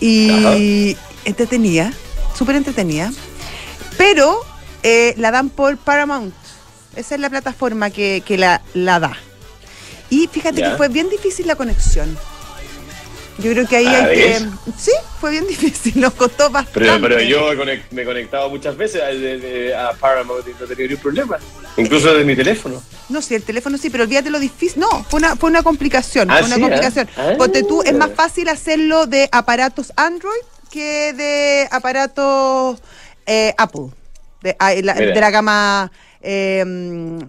y 0.00 0.96
entretenida, 1.24 1.92
súper 2.36 2.56
entretenida. 2.56 3.10
Pero 3.96 4.38
eh, 4.82 5.14
la 5.16 5.30
dan 5.30 5.48
por 5.48 5.78
Paramount. 5.78 6.34
Esa 6.94 7.14
es 7.14 7.20
la 7.20 7.30
plataforma 7.30 7.88
que, 7.90 8.22
que 8.26 8.36
la, 8.36 8.60
la 8.74 9.00
da. 9.00 9.12
Y 10.10 10.28
fíjate 10.28 10.60
Ya. 10.60 10.70
que 10.72 10.76
fue 10.76 10.88
bien 10.88 11.08
difícil 11.10 11.46
la 11.46 11.56
conexión. 11.56 12.16
Yo 13.38 13.52
creo 13.52 13.66
que 13.66 13.76
ahí 13.76 13.86
Ah, 13.86 14.04
hay 14.04 14.16
que. 14.16 14.38
Sí, 14.78 14.92
fue 15.20 15.30
bien 15.32 15.46
difícil, 15.48 16.00
nos 16.00 16.14
costó 16.14 16.48
bastante. 16.50 16.80
Pero, 16.80 17.00
pero 17.00 17.20
yo 17.20 17.50
me 17.90 18.02
he 18.02 18.04
conectado 18.04 18.48
muchas 18.48 18.76
veces 18.76 19.02
a, 19.02 19.06
de- 19.06 19.38
de- 19.38 19.74
a 19.76 19.92
Paramount 19.92 20.46
y 20.48 20.50
no 20.52 20.66
tenido 20.66 20.88
ningún 20.88 21.02
problema. 21.02 21.38
Incluso 21.76 22.12
desde 22.12 22.24
mi 22.24 22.34
teléfono. 22.34 22.82
No, 23.10 23.20
sí, 23.20 23.34
el 23.34 23.42
teléfono 23.42 23.76
sí, 23.78 23.90
pero 23.90 24.04
olvídate 24.04 24.30
lo 24.30 24.38
difícil. 24.40 24.80
No, 24.80 25.04
fue 25.04 25.18
una, 25.18 25.36
fue 25.36 25.50
una 25.50 25.62
complicación. 25.62 26.30
Ah, 26.30 26.38
fue 26.38 26.46
una 26.46 26.54
sí, 26.56 26.60
complicación. 26.62 27.08
ah. 27.16 27.32
Ponte 27.36 27.62
tú, 27.62 27.82
es 27.82 27.92
Ah. 27.92 27.98
más 27.98 28.10
fácil 28.14 28.48
hacerlo 28.48 29.06
de 29.06 29.28
aparatos 29.32 29.92
Android 29.96 30.40
que 30.70 31.12
de 31.12 31.68
aparatos 31.70 32.80
eh, 33.26 33.54
Apple. 33.58 33.88
De, 34.42 34.56
ah, 34.58 34.72
la, 34.82 34.94
de 34.94 35.14
la 35.20 35.30
gama 35.30 35.92
eh, 36.22 36.64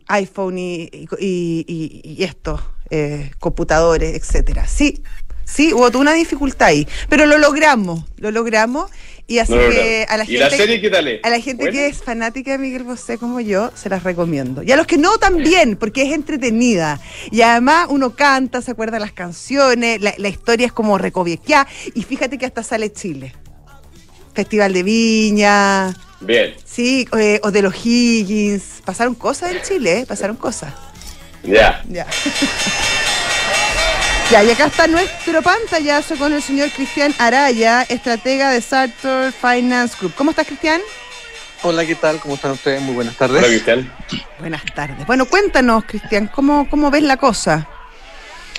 iPhone 0.08 0.58
y, 0.58 0.84
y, 1.20 1.66
y- 1.68 2.16
y 2.18 2.24
esto, 2.24 2.62
eh, 2.90 3.32
computadores, 3.40 4.16
etcétera. 4.16 4.66
Sí, 4.68 5.04
sí, 5.48 5.74
hubo 5.74 5.90
toda 5.90 6.02
una 6.02 6.14
dificultad 6.14 6.68
ahí. 6.68 6.88
Pero 7.10 7.26
lo 7.26 7.38
logramos, 7.38 8.04
lo 8.18 8.30
logramos. 8.32 8.92
Y 9.30 9.40
así 9.40 9.52
No, 9.54 9.62
no, 9.62 9.70
que 9.70 10.06
a 10.08 10.16
la 10.16 10.24
¿Y 10.24 10.28
gente. 10.28 10.40
la 10.40 10.50
serie 10.50 10.80
qué 10.80 10.90
tal 10.90 11.06
es? 11.08 11.20
A 11.26 11.30
la 11.30 11.40
gente 11.42 11.70
que 11.70 11.88
es 11.88 12.02
fanática 12.02 12.52
de 12.54 12.58
Miguel 12.60 12.84
Bosé 12.84 13.18
como 13.18 13.42
yo, 13.42 13.72
se 13.76 13.90
las 13.90 14.04
recomiendo. 14.04 14.64
Y 14.64 14.72
a 14.72 14.78
los 14.78 14.88
que 14.88 14.98
no, 14.98 15.18
también, 15.18 15.76
porque 15.76 16.04
es 16.04 16.14
entretenida. 16.14 17.02
Y 17.30 17.42
además 17.42 17.88
uno 17.90 18.16
canta, 18.16 18.62
se 18.62 18.72
acuerda 18.72 19.00
las 19.00 19.12
canciones, 19.12 20.00
la, 20.02 20.14
la 20.18 20.30
historia 20.30 20.68
es 20.68 20.72
como 20.72 20.98
recoviequeada. 20.98 21.68
Y 21.94 22.04
fíjate 22.04 22.38
que 22.38 22.46
hasta 22.46 22.64
sale 22.64 22.94
Chile. 22.94 23.34
Festival 24.34 24.72
de 24.72 24.84
Viña, 24.84 25.94
Bien, 26.20 26.54
sí, 26.66 27.08
eh, 27.18 27.40
o 27.44 27.52
de 27.52 27.62
los 27.62 27.74
Higgins. 27.86 28.82
Pasaron 28.86 29.14
cosas 29.14 29.52
en 29.52 29.62
Chile, 29.62 30.00
¿eh? 30.00 30.06
Pasaron 30.06 30.36
cosas. 30.38 30.74
ya. 31.44 31.84
Ya. 31.90 32.08
Ya, 34.30 34.44
y 34.44 34.52
acá 34.52 34.66
está 34.66 34.88
nuestro 34.88 35.42
pantallazo 35.42 36.18
con 36.18 36.34
el 36.34 36.42
señor 36.42 36.70
Cristian 36.72 37.14
Araya, 37.18 37.84
estratega 37.84 38.52
de 38.52 38.60
Sartor 38.60 39.32
Finance 39.32 39.96
Group. 39.98 40.16
¿Cómo 40.16 40.32
estás, 40.32 40.46
Cristian? 40.46 40.82
Hola, 41.64 41.86
¿qué 41.86 41.96
tal? 41.96 42.20
¿Cómo 42.20 42.36
están 42.36 42.52
ustedes? 42.52 42.82
Muy 42.82 42.94
buenas 42.94 43.16
tardes. 43.16 43.38
Hola, 43.38 43.48
Cristian. 43.48 43.90
Buenas 44.40 44.66
tardes. 44.76 45.08
Bueno, 45.08 45.28
cuéntanos, 45.28 45.86
Cristian, 45.86 46.28
¿cómo, 46.28 46.70
cómo 46.70 46.92
ves 46.92 47.04
la 47.04 47.16
cosa? 47.16 47.70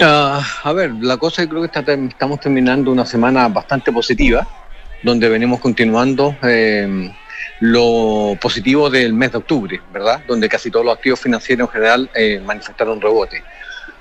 Ah, 0.01 0.43
a 0.63 0.73
ver, 0.73 0.91
la 1.01 1.19
cosa 1.19 1.43
yo 1.43 1.51
creo 1.51 1.61
que 1.61 1.79
está 1.79 1.93
estamos 1.93 2.41
terminando 2.41 2.91
una 2.91 3.05
semana 3.05 3.47
bastante 3.49 3.93
positiva, 3.93 4.49
donde 5.03 5.29
venimos 5.29 5.61
continuando 5.61 6.35
eh, 6.45 7.13
lo 7.61 8.39
positivo 8.41 8.89
del 8.89 9.13
mes 9.13 9.33
de 9.33 9.39
octubre, 9.39 9.83
¿verdad? 9.93 10.23
Donde 10.27 10.49
casi 10.49 10.71
todos 10.71 10.87
los 10.87 10.97
activos 10.97 11.21
financieros 11.21 11.69
en 11.69 11.73
general 11.73 12.11
eh, 12.15 12.41
manifestaron 12.43 13.03
rebote. 13.03 13.45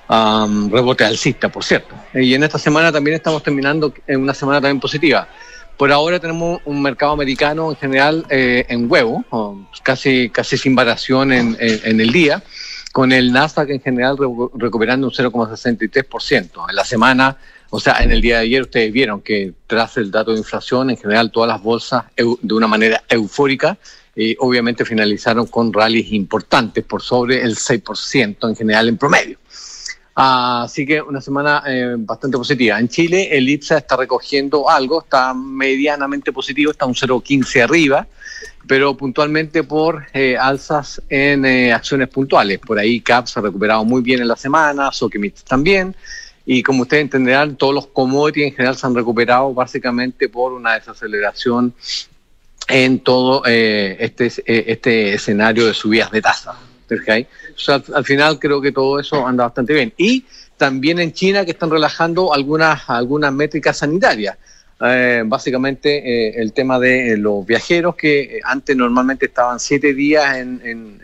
Am, 0.08 0.70
rebote 0.70 1.04
alcista, 1.04 1.48
por 1.50 1.62
cierto. 1.64 1.94
Y 2.14 2.32
en 2.34 2.42
esta 2.42 2.58
semana 2.58 2.90
también 2.90 3.14
estamos 3.16 3.42
terminando 3.42 3.92
en 4.06 4.22
una 4.22 4.32
semana 4.34 4.58
también 4.60 4.80
positiva. 4.80 5.28
Por 5.76 5.92
ahora 5.92 6.18
tenemos 6.18 6.60
un 6.64 6.82
mercado 6.82 7.12
americano 7.12 7.70
en 7.70 7.76
general 7.76 8.26
eh, 8.30 8.64
en 8.68 8.90
huevo, 8.90 9.24
um, 9.30 9.66
casi, 9.82 10.28
casi 10.30 10.56
sin 10.58 10.74
variación 10.74 11.32
en, 11.32 11.56
en- 11.60 11.80
en 11.84 12.00
el 12.00 12.10
día, 12.10 12.42
con 12.90 13.12
el 13.12 13.30
Nasdaq 13.32 13.68
en 13.70 13.80
general 13.80 14.16
recu- 14.16 14.50
recuperando 14.54 15.06
un 15.06 15.12
0,63%. 15.12 16.68
En 16.70 16.74
la 16.74 16.84
semana, 16.84 17.36
o 17.70 17.78
sea, 17.78 18.02
en 18.02 18.10
el 18.10 18.20
día 18.20 18.36
de 18.36 18.42
ayer 18.42 18.62
ustedes 18.62 18.92
vieron 18.92 19.20
que 19.20 19.52
tras 19.66 19.96
el 19.98 20.10
dato 20.10 20.32
de 20.32 20.38
inflación, 20.38 20.90
en 20.90 20.96
general 20.96 21.30
todas 21.30 21.48
las 21.48 21.62
bolsas 21.62 22.04
de 22.16 22.54
una 22.54 22.66
manera 22.66 23.04
eufórica, 23.08 23.76
eh, 24.16 24.34
obviamente 24.40 24.84
finalizaron 24.84 25.46
con 25.46 25.72
rallies 25.72 26.10
importantes 26.12 26.82
por 26.82 27.02
sobre 27.02 27.42
el 27.42 27.56
6% 27.56 28.48
en 28.48 28.56
general 28.56 28.88
en 28.88 28.96
promedio. 28.96 29.38
Así 30.20 30.84
que 30.84 31.00
una 31.00 31.20
semana 31.20 31.62
eh, 31.64 31.94
bastante 31.96 32.36
positiva. 32.36 32.80
En 32.80 32.88
Chile 32.88 33.28
el 33.30 33.48
IPSA 33.48 33.78
está 33.78 33.96
recogiendo 33.96 34.68
algo, 34.68 35.02
está 35.02 35.32
medianamente 35.32 36.32
positivo, 36.32 36.72
está 36.72 36.86
un 36.86 36.94
0,15 36.94 37.62
arriba, 37.62 38.04
pero 38.66 38.96
puntualmente 38.96 39.62
por 39.62 40.06
eh, 40.12 40.36
alzas 40.36 41.00
en 41.08 41.44
eh, 41.44 41.72
acciones 41.72 42.08
puntuales. 42.08 42.58
Por 42.58 42.80
ahí 42.80 43.00
CAP 43.00 43.28
se 43.28 43.38
ha 43.38 43.42
recuperado 43.44 43.84
muy 43.84 44.02
bien 44.02 44.20
en 44.20 44.26
la 44.26 44.34
semana, 44.34 44.90
Sokimich 44.90 45.44
también. 45.44 45.94
Y 46.44 46.64
como 46.64 46.82
ustedes 46.82 47.02
entenderán, 47.02 47.54
todos 47.54 47.72
los 47.72 47.86
commodities 47.86 48.48
en 48.48 48.54
general 48.54 48.76
se 48.76 48.88
han 48.88 48.96
recuperado 48.96 49.54
básicamente 49.54 50.28
por 50.28 50.52
una 50.52 50.74
desaceleración 50.74 51.72
en 52.66 52.98
todo 52.98 53.44
este, 53.44 54.32
este 54.44 55.14
escenario 55.14 55.64
de 55.64 55.74
subidas 55.74 56.10
de 56.10 56.22
tasa. 56.22 56.58
O 57.58 57.60
sea, 57.60 57.82
al 57.92 58.04
final 58.04 58.38
creo 58.38 58.60
que 58.60 58.70
todo 58.70 59.00
eso 59.00 59.26
anda 59.26 59.44
bastante 59.44 59.74
bien. 59.74 59.92
Y 59.96 60.24
también 60.56 61.00
en 61.00 61.12
China 61.12 61.44
que 61.44 61.50
están 61.50 61.70
relajando 61.70 62.32
algunas, 62.32 62.88
algunas 62.88 63.32
métricas 63.32 63.78
sanitarias. 63.78 64.38
Eh, 64.80 65.24
básicamente 65.26 65.98
eh, 65.98 66.40
el 66.40 66.52
tema 66.52 66.78
de 66.78 67.12
eh, 67.12 67.16
los 67.16 67.44
viajeros 67.44 67.96
que 67.96 68.38
antes 68.44 68.76
normalmente 68.76 69.26
estaban 69.26 69.58
siete 69.58 69.92
días 69.92 70.36
en, 70.36 71.00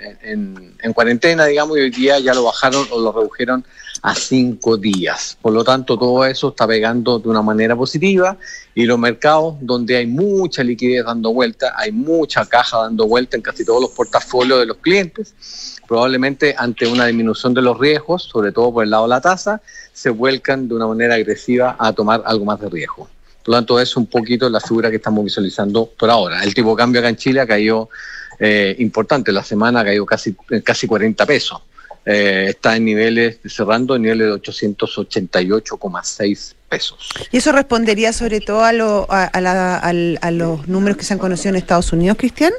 en 0.81 0.93
cuarentena, 0.93 1.47
digamos, 1.47 1.77
y 1.79 1.81
hoy 1.81 1.91
día 1.91 2.21
ya 2.21 2.35
lo 2.35 2.45
bajaron 2.45 2.87
o 2.93 3.01
lo 3.01 3.11
redujeron 3.11 3.65
a 4.03 4.15
cinco 4.15 4.77
días. 4.77 5.37
Por 5.41 5.53
lo 5.53 5.65
tanto, 5.65 5.99
todo 5.99 6.25
eso 6.25 6.51
está 6.51 6.69
pegando 6.69 7.19
de 7.19 7.29
una 7.29 7.43
manera 7.43 7.75
positiva 7.75 8.37
y 8.75 8.85
los 8.85 8.99
mercados 8.99 9.57
donde 9.61 9.97
hay 9.97 10.07
mucha 10.07 10.63
liquidez 10.63 11.05
dando 11.05 11.33
vuelta, 11.33 11.73
hay 11.77 11.91
mucha 11.91 12.47
caja 12.47 12.79
dando 12.79 13.09
vuelta 13.09 13.37
en 13.37 13.43
casi 13.43 13.65
todos 13.65 13.81
los 13.81 13.91
portafolios 13.91 14.61
de 14.61 14.67
los 14.67 14.77
clientes, 14.77 15.81
probablemente 15.89 16.55
ante 16.57 16.87
una 16.87 17.07
disminución 17.07 17.55
de 17.55 17.63
los 17.63 17.79
riesgos, 17.79 18.23
sobre 18.25 18.53
todo 18.53 18.73
por 18.73 18.85
el 18.85 18.91
lado 18.91 19.05
de 19.05 19.11
la 19.11 19.21
tasa, 19.21 19.63
se 19.93 20.11
vuelcan 20.11 20.69
de 20.69 20.75
una 20.75 20.87
manera 20.87 21.15
agresiva 21.15 21.75
a 21.79 21.93
tomar 21.93 22.23
algo 22.25 22.45
más 22.45 22.61
de 22.61 22.69
riesgo. 22.69 23.09
Por 23.45 23.53
lo 23.53 23.59
tanto, 23.59 23.79
es 23.79 23.97
un 23.97 24.07
poquito 24.07 24.49
la 24.49 24.61
figura 24.61 24.89
que 24.91 24.97
estamos 24.97 25.23
visualizando 25.25 25.87
por 25.87 26.11
ahora. 26.11 26.43
El 26.43 26.55
tipo 26.55 26.71
de 26.71 26.77
cambio 26.77 27.01
acá 27.01 27.11
en 27.11 27.17
Chile 27.17 27.41
ha 27.41 27.47
caído 27.47 27.91
eh, 28.41 28.75
importante, 28.79 29.31
la 29.33 29.45
semana 29.45 29.81
ha 29.81 29.85
caído 29.85 30.07
casi, 30.07 30.35
casi 30.65 30.87
40 30.87 31.27
pesos. 31.27 31.61
Eh, 32.07 32.47
está 32.51 32.77
en 32.77 32.85
niveles, 32.85 33.39
cerrando 33.47 33.97
en 33.97 34.03
niveles 34.03 34.27
de 34.29 34.33
888,6 35.53 36.55
pesos. 36.69 37.09
¿Y 37.31 37.37
eso 37.39 37.53
respondería 37.53 38.13
sobre 38.13 38.41
todo 38.41 38.65
a, 38.65 38.73
lo, 38.73 39.07
a, 39.11 39.25
a 39.25 39.41
la- 39.41 39.79
al- 39.79 40.19
a 40.21 40.31
los 40.31 40.67
números 40.69 40.97
que 40.99 41.05
se 41.05 41.13
han 41.15 41.19
conocido 41.19 41.51
en 41.51 41.57
Estados 41.57 41.93
Unidos, 41.93 42.17
Cristian? 42.19 42.53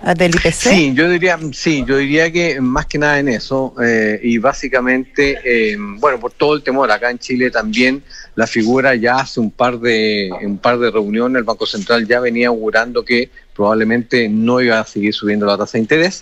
¿A 0.00 0.14
¿Del 0.14 0.34
IPC? 0.34 0.52
Sí, 0.52 0.94
yo 0.94 1.08
diría, 1.08 1.38
sí, 1.52 1.84
yo 1.86 1.96
diría 1.98 2.30
que 2.32 2.60
más 2.60 2.86
que 2.86 2.98
nada 2.98 3.20
en 3.20 3.28
eso 3.28 3.74
eh, 3.82 4.18
y 4.22 4.38
básicamente, 4.38 5.38
eh, 5.44 5.76
bueno, 5.78 6.18
por 6.18 6.32
todo 6.32 6.54
el 6.54 6.62
temor 6.62 6.90
acá 6.90 7.10
en 7.10 7.18
Chile 7.18 7.50
también 7.50 8.02
la 8.34 8.46
figura 8.46 8.94
ya 8.96 9.16
hace 9.16 9.38
un 9.38 9.50
par 9.50 9.78
de 9.78 10.30
un 10.42 10.58
par 10.58 10.78
de 10.78 10.90
reuniones 10.90 11.38
el 11.38 11.44
Banco 11.44 11.66
Central 11.66 12.06
ya 12.06 12.20
venía 12.20 12.48
augurando 12.48 13.04
que 13.04 13.30
probablemente 13.54 14.28
no 14.28 14.60
iba 14.60 14.80
a 14.80 14.86
seguir 14.86 15.14
subiendo 15.14 15.46
la 15.46 15.56
tasa 15.56 15.78
de 15.78 15.82
interés 15.82 16.20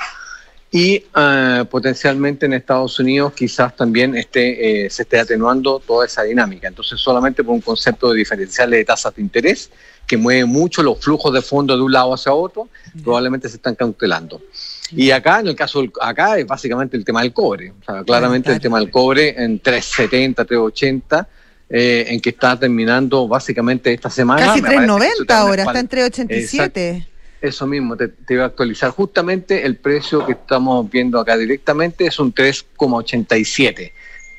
y 0.75 1.05
eh, 1.15 1.65
potencialmente 1.71 2.47
en 2.47 2.53
Estados 2.53 2.99
Unidos 2.99 3.33
quizás 3.33 3.77
también 3.77 4.17
esté, 4.17 4.87
eh, 4.87 4.91
se 4.91 5.03
esté 5.03 5.21
atenuando 5.21 5.79
toda 5.79 6.05
esa 6.05 6.25
dinámica. 6.25 6.67
Entonces 6.67 6.99
solamente 6.99 7.45
por 7.45 7.55
un 7.55 7.61
concepto 7.61 8.11
de 8.11 8.19
diferenciales 8.19 8.81
de 8.81 8.85
tasas 8.85 9.15
de 9.15 9.23
interés 9.23 9.71
que 10.05 10.17
mueve 10.17 10.45
mucho 10.47 10.83
los 10.83 10.99
flujos 10.99 11.33
de 11.33 11.43
fondos 11.43 11.79
de 11.79 11.83
un 11.85 11.93
lado 11.93 12.13
hacia 12.13 12.33
otro, 12.33 12.69
probablemente 13.05 13.49
se 13.49 13.55
están 13.55 13.77
cautelando. 13.77 14.43
Y 14.91 15.13
acá, 15.13 15.39
en 15.39 15.47
el 15.47 15.55
caso 15.55 15.81
del, 15.81 15.93
acá 16.01 16.39
es 16.39 16.47
básicamente 16.47 16.97
el 16.97 17.05
tema 17.05 17.23
del 17.23 17.33
cobre. 17.33 17.71
O 17.81 17.85
sea, 17.85 18.03
claramente 18.03 18.51
el 18.51 18.61
tema 18.61 18.81
del 18.81 18.91
cobre 18.91 19.29
en 19.41 19.61
370, 19.61 20.45
380, 20.45 21.29
eh, 21.71 22.07
en 22.09 22.21
que 22.21 22.31
está 22.31 22.59
terminando 22.59 23.29
básicamente 23.29 23.93
esta 23.93 24.11
semana. 24.11 24.45
Casi 24.45 24.61
Me 24.61 24.67
parece 24.67 24.81
que 24.81 24.85
eso 24.87 24.97
390 24.97 25.27
también 25.27 25.39
ahora, 25.39 25.63
es 25.63 25.69
está 25.69 25.79
en 25.79 25.89
387. 25.89 27.14
Eso 27.45 27.67
mismo, 27.67 27.97
te, 27.97 28.09
te 28.09 28.35
iba 28.35 28.45
a 28.45 28.47
actualizar. 28.47 28.91
Justamente 28.91 29.67
el 29.67 29.77
precio 29.77 30.25
que 30.25 30.33
estamos 30.33 30.91
viendo 30.91 31.21
acá 31.21 31.37
directamente 31.37 32.07
es 32.07 32.19
un 32.19 32.35
3,87, 32.35 33.93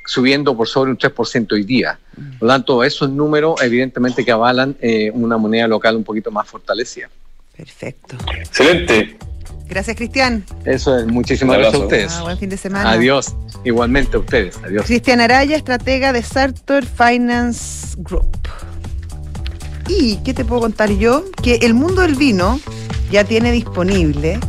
subiendo 0.06 0.56
por 0.58 0.68
sobre 0.68 0.92
un 0.92 0.98
3% 0.98 1.52
hoy 1.54 1.64
día. 1.64 2.00
Por 2.40 2.48
lo 2.48 2.54
tanto, 2.54 2.84
esos 2.84 3.10
números 3.10 3.62
evidentemente 3.62 4.26
que 4.26 4.32
avalan 4.32 4.76
eh, 4.82 5.12
una 5.14 5.38
moneda 5.38 5.68
local 5.68 5.96
un 5.96 6.04
poquito 6.04 6.32
más 6.32 6.48
fortalecida. 6.48 7.10
Perfecto. 7.56 8.18
Excelente. 8.38 9.18
Gracias, 9.68 9.96
Cristian. 9.96 10.46
Eso 10.64 10.98
es, 10.98 11.06
muchísimas 11.08 11.58
gracias 11.58 11.82
a 11.82 11.86
ustedes. 11.86 12.14
Ah, 12.14 12.24
buen 12.24 12.38
fin 12.38 12.50
de 12.50 12.58
semana. 12.58 12.92
Adiós. 12.92 13.36
Igualmente 13.64 14.18
a 14.18 14.20
ustedes. 14.20 14.60
Adiós. 14.64 14.86
Cristian 14.86 15.22
Araya, 15.22 15.56
estratega 15.56 16.14
de 16.14 16.22
Sartor 16.22 16.86
Finance 16.86 17.96
Group. 17.98 18.38
¿Y 19.88 20.18
qué 20.18 20.34
te 20.34 20.46
puedo 20.46 20.62
contar 20.62 20.90
yo? 20.92 21.26
Que 21.42 21.56
el 21.62 21.74
mundo 21.74 22.02
del 22.02 22.16
vino 22.16 22.60
ya 23.12 23.24
tiene 23.24 23.52
disponible 23.52 24.40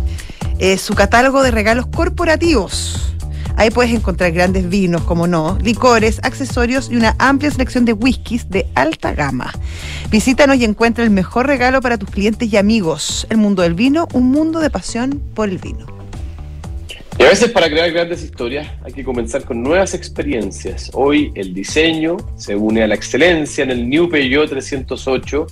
eh, 0.59 0.79
su 0.79 0.95
catálogo 0.95 1.43
de 1.43 1.51
regalos 1.51 1.87
corporativos. 1.87 3.13
Ahí 3.59 3.71
puedes 3.71 3.93
encontrar 3.93 4.33
grandes 4.33 4.69
vinos, 4.69 5.03
como 5.03 5.27
no, 5.27 5.59
licores, 5.63 6.21
accesorios 6.23 6.91
y 6.91 6.97
una 6.97 7.17
amplia 7.19 7.51
selección 7.51 7.87
de 7.87 7.95
whiskies 7.95 8.51
de 8.51 8.67
alta 8.75 9.15
gama. 9.15 9.51
Visítanos 10.11 10.57
y 10.57 10.65
encuentra 10.65 11.05
el 11.05 11.11
mejor 11.11 11.47
regalo 11.47 11.81
para 11.81 11.97
tus 11.97 12.11
clientes 12.11 12.53
y 12.53 12.57
amigos. 12.59 13.27
El 13.31 13.39
mundo 13.39 13.63
del 13.63 13.73
vino, 13.73 14.09
un 14.13 14.31
mundo 14.31 14.61
de 14.61 14.69
pasión 14.69 15.23
por 15.35 15.49
el 15.49 15.57
vino. 15.57 15.87
Y 17.19 17.23
a 17.23 17.29
veces 17.31 17.51
para 17.51 17.71
crear 17.71 17.91
grandes 17.93 18.23
historias 18.23 18.69
hay 18.85 18.93
que 18.93 19.03
comenzar 19.03 19.45
con 19.45 19.63
nuevas 19.63 19.95
experiencias. 19.95 20.91
Hoy 20.93 21.33
el 21.35 21.55
diseño 21.55 22.19
se 22.37 22.55
une 22.55 22.83
a 22.83 22.87
la 22.87 22.95
excelencia 22.95 23.65
en 23.65 23.71
el 23.71 23.89
New 23.89 24.11
Peugeot 24.11 24.51
308 24.51 25.47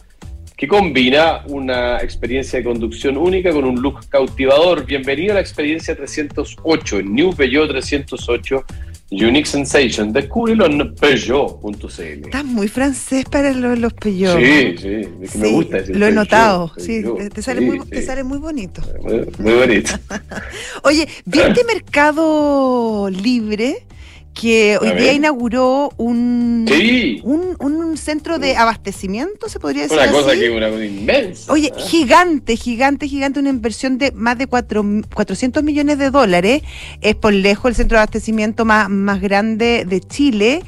que 0.64 0.68
combina 0.68 1.42
una 1.48 1.98
experiencia 1.98 2.58
de 2.58 2.64
conducción 2.64 3.18
única 3.18 3.52
con 3.52 3.66
un 3.66 3.82
look 3.82 4.08
cautivador. 4.08 4.86
Bienvenido 4.86 5.32
a 5.32 5.34
la 5.34 5.40
experiencia 5.42 5.94
308 5.94 7.00
en 7.00 7.14
New 7.14 7.34
Peugeot 7.36 7.68
308 7.68 8.64
Unique 9.10 9.44
Sensation. 9.46 10.10
Descúbrelo 10.10 10.64
en 10.64 10.94
Peugeot.cl. 10.94 12.00
Estás 12.00 12.44
muy 12.46 12.68
francés 12.68 13.26
para 13.30 13.52
los, 13.52 13.78
los 13.78 13.92
Peugeot. 13.92 14.38
Sí, 14.38 14.74
sí, 14.78 15.08
es 15.20 15.32
que 15.32 15.38
me 15.38 15.48
gusta 15.48 15.76
decir 15.76 15.96
Lo 15.96 16.06
he 16.06 16.08
Peugeot, 16.08 16.24
notado, 16.24 16.72
sí, 16.78 17.02
te 17.34 17.42
sale, 17.42 17.60
Sí, 17.60 17.66
muy, 17.66 17.80
sí. 17.80 17.90
te 17.90 18.02
sale 18.02 18.24
muy 18.24 18.38
bonito. 18.38 18.80
Muy, 19.02 19.26
muy 19.38 19.52
bonito. 19.52 19.92
Oye, 20.82 21.06
¿viste 21.26 21.62
Mercado 21.74 23.10
Libre 23.10 23.84
que 24.34 24.76
hoy 24.80 24.90
día 24.98 25.12
inauguró 25.12 25.90
un, 25.96 26.66
Sí. 26.68 27.20
un, 27.22 27.56
un 27.60 27.96
centro 27.96 28.38
de 28.38 28.56
abastecimiento, 28.56 29.48
se 29.48 29.60
podría 29.60 29.84
decir 29.84 29.96
Una 29.96 30.10
cosa 30.10 30.32
así? 30.32 30.40
que 30.40 30.50
una 30.50 30.68
cosa 30.68 30.84
inmensa. 30.84 31.52
Oye, 31.52 31.68
¿eh? 31.68 31.80
gigante, 31.80 32.56
gigante, 32.56 33.06
gigante, 33.08 33.38
una 33.40 33.50
inversión 33.50 33.96
de 33.96 34.10
más 34.12 34.36
de 34.36 34.46
cuatro, 34.48 34.84
400 35.14 35.62
millones 35.62 35.98
de 35.98 36.10
dólares. 36.10 36.62
Es 37.00 37.14
por 37.14 37.32
lejos 37.32 37.70
el 37.70 37.74
centro 37.76 37.96
de 37.96 38.00
abastecimiento 38.02 38.64
más, 38.64 38.90
más 38.90 39.20
grande 39.20 39.84
de 39.88 40.00
Chile. 40.00 40.62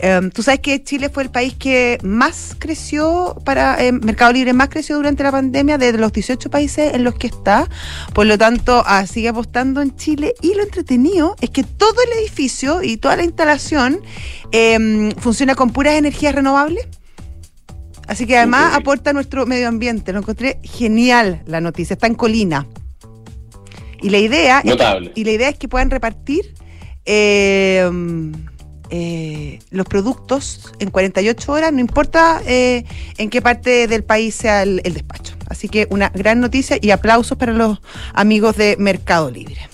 Em, 0.00 0.30
Tú 0.30 0.42
sabes 0.42 0.60
que 0.60 0.82
Chile 0.82 1.08
fue 1.08 1.24
el 1.24 1.30
país 1.30 1.54
que 1.54 1.98
más 2.02 2.54
creció 2.58 3.36
para 3.44 3.82
em, 3.84 4.00
Mercado 4.02 4.32
Libre, 4.32 4.52
más 4.52 4.68
creció 4.68 4.96
durante 4.96 5.22
la 5.22 5.32
pandemia 5.32 5.76
de 5.78 5.92
los 5.92 6.12
18 6.12 6.50
países 6.50 6.94
en 6.94 7.04
los 7.04 7.14
que 7.14 7.26
está. 7.26 7.68
Por 8.14 8.26
lo 8.26 8.38
tanto, 8.38 8.82
ah, 8.86 9.06
sigue 9.06 9.28
apostando 9.28 9.82
en 9.82 9.96
Chile. 9.96 10.34
Y 10.40 10.54
lo 10.54 10.62
entretenido 10.62 11.34
es 11.40 11.50
que 11.50 11.64
todo 11.64 11.94
el 12.06 12.18
edificio 12.20 12.82
y 12.82 12.96
toda 12.96 13.16
la 13.16 13.24
instalación 13.24 14.00
em, 14.52 15.10
funciona 15.12 15.54
con 15.54 15.70
puras 15.70 15.94
energías 15.94 16.34
renovables. 16.34 16.86
Así 18.06 18.26
que 18.26 18.38
además 18.38 18.74
aporta 18.74 19.10
a 19.10 19.12
nuestro 19.12 19.44
medio 19.46 19.68
ambiente. 19.68 20.12
Lo 20.12 20.20
encontré 20.20 20.60
genial 20.62 21.42
la 21.46 21.60
noticia. 21.60 21.94
Está 21.94 22.06
en 22.06 22.14
Colina. 22.14 22.66
Y 24.00 24.10
la 24.10 24.18
idea, 24.18 24.62
Notable. 24.64 25.12
y 25.16 25.24
la 25.24 25.32
idea 25.32 25.48
es 25.48 25.58
que 25.58 25.68
puedan 25.68 25.90
repartir 25.90 26.54
eh, 27.04 27.90
eh, 28.90 29.58
los 29.70 29.86
productos 29.86 30.72
en 30.78 30.90
48 30.90 31.52
horas, 31.52 31.72
no 31.72 31.80
importa 31.80 32.40
eh, 32.46 32.84
en 33.18 33.30
qué 33.30 33.42
parte 33.42 33.86
del 33.86 34.04
país 34.04 34.34
sea 34.34 34.62
el, 34.62 34.80
el 34.84 34.94
despacho. 34.94 35.34
Así 35.48 35.68
que 35.68 35.86
una 35.90 36.10
gran 36.10 36.40
noticia 36.40 36.78
y 36.80 36.90
aplausos 36.90 37.38
para 37.38 37.52
los 37.52 37.78
amigos 38.14 38.56
de 38.56 38.76
Mercado 38.78 39.30
Libre. 39.30 39.68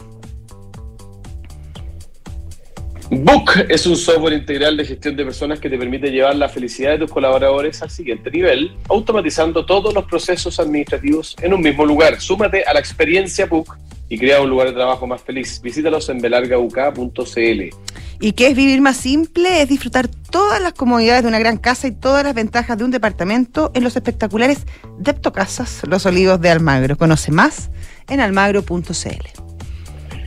Book 3.11 3.67
es 3.69 3.87
un 3.87 3.97
software 3.97 4.33
integral 4.33 4.77
de 4.77 4.85
gestión 4.85 5.15
de 5.15 5.25
personas 5.25 5.61
que 5.61 5.69
te 5.69 5.77
permite 5.77 6.11
llevar 6.11 6.35
la 6.37 6.49
felicidad 6.49 6.93
de 6.93 6.99
tus 7.01 7.11
colaboradores 7.11 7.83
al 7.83 7.91
siguiente 7.91 8.31
nivel, 8.31 8.73
automatizando 8.89 9.65
todos 9.67 9.93
los 9.95 10.05
procesos 10.05 10.59
administrativos 10.59 11.37
en 11.43 11.53
un 11.53 11.61
mismo 11.61 11.85
lugar. 11.85 12.21
Súmate 12.21 12.65
a 12.65 12.73
la 12.73 12.81
experiencia 12.81 13.47
Book 13.47 13.77
y 14.15 14.19
crea 14.19 14.41
un 14.41 14.49
lugar 14.49 14.69
de 14.69 14.75
trabajo 14.75 15.09
más 15.09 15.23
feliz. 15.23 15.61
Visítalos 15.61 16.09
en 16.09 16.21
belargauk.cl. 16.21 17.63
¿Y 18.21 18.33
qué 18.33 18.47
es 18.47 18.55
vivir 18.55 18.81
más 18.81 18.97
simple? 18.97 19.61
Es 19.61 19.69
disfrutar 19.69 20.07
todas 20.07 20.63
las 20.63 20.73
comodidades 20.73 21.23
de 21.23 21.29
una 21.29 21.41
gran 21.41 21.57
casa 21.57 21.89
y 21.89 21.91
todas 21.91 22.23
las 22.23 22.33
ventajas 22.33 22.79
de 22.79 22.85
un 22.85 22.93
departamento 22.93 23.73
en 23.75 23.83
los 23.83 23.97
espectaculares 23.97 24.67
Deptocasas 25.01 25.83
Los 25.89 26.07
Olivos 26.07 26.41
de 26.41 26.51
Almagro. 26.51 26.97
Conoce 26.97 27.33
más 27.33 27.71
en 28.09 28.21
almagro.cl. 28.21 28.85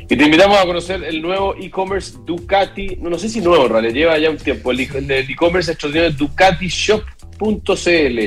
Y 0.09 0.17
te 0.17 0.25
invitamos 0.25 0.57
a 0.57 0.65
conocer 0.65 1.05
el 1.05 1.21
nuevo 1.21 1.55
e-commerce 1.55 2.17
Ducati, 2.25 2.97
no, 2.97 3.09
no 3.09 3.17
sé 3.17 3.29
si 3.29 3.39
nuevo 3.39 3.69
realidad, 3.69 3.93
lleva 3.93 4.17
ya 4.17 4.29
un 4.29 4.37
tiempo, 4.37 4.71
el 4.71 4.81
e- 4.81 5.25
e-commerce 5.29 5.71
extraordinario 5.71 6.13
ducatishop.cl. 6.17 8.19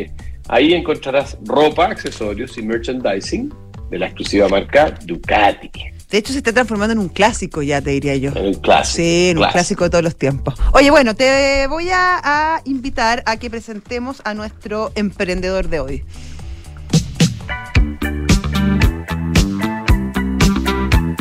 Ahí 0.48 0.72
encontrarás 0.72 1.36
ropa, 1.44 1.86
accesorios 1.86 2.56
y 2.56 2.62
merchandising 2.62 3.52
de 3.90 3.98
la 3.98 4.06
exclusiva 4.06 4.48
marca 4.48 4.94
Ducati. 5.04 5.70
De 6.10 6.18
hecho, 6.18 6.32
se 6.32 6.38
está 6.38 6.52
transformando 6.52 6.92
en 6.92 6.98
un 6.98 7.08
clásico 7.08 7.62
ya, 7.62 7.80
te 7.80 7.90
diría 7.90 8.16
yo. 8.16 8.32
En 8.34 8.46
un 8.46 8.54
clásico. 8.54 8.96
Sí, 8.96 9.28
en 9.30 9.38
un 9.38 9.44
clásico 9.44 9.84
de 9.84 9.90
todos 9.90 10.02
los 10.02 10.16
tiempos. 10.16 10.54
Oye, 10.72 10.90
bueno, 10.90 11.14
te 11.14 11.66
voy 11.68 11.90
a, 11.90 12.20
a 12.22 12.62
invitar 12.64 13.22
a 13.26 13.36
que 13.36 13.48
presentemos 13.48 14.20
a 14.24 14.34
nuestro 14.34 14.90
emprendedor 14.96 15.68
de 15.68 15.80
hoy. 15.80 16.04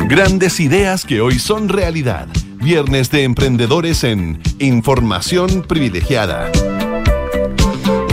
Grandes 0.08 0.58
ideas 0.58 1.04
que 1.04 1.20
hoy 1.20 1.38
son 1.38 1.68
realidad. 1.68 2.26
Viernes 2.56 3.12
de 3.12 3.22
emprendedores 3.22 4.02
en 4.02 4.42
Información 4.58 5.62
Privilegiada. 5.62 6.50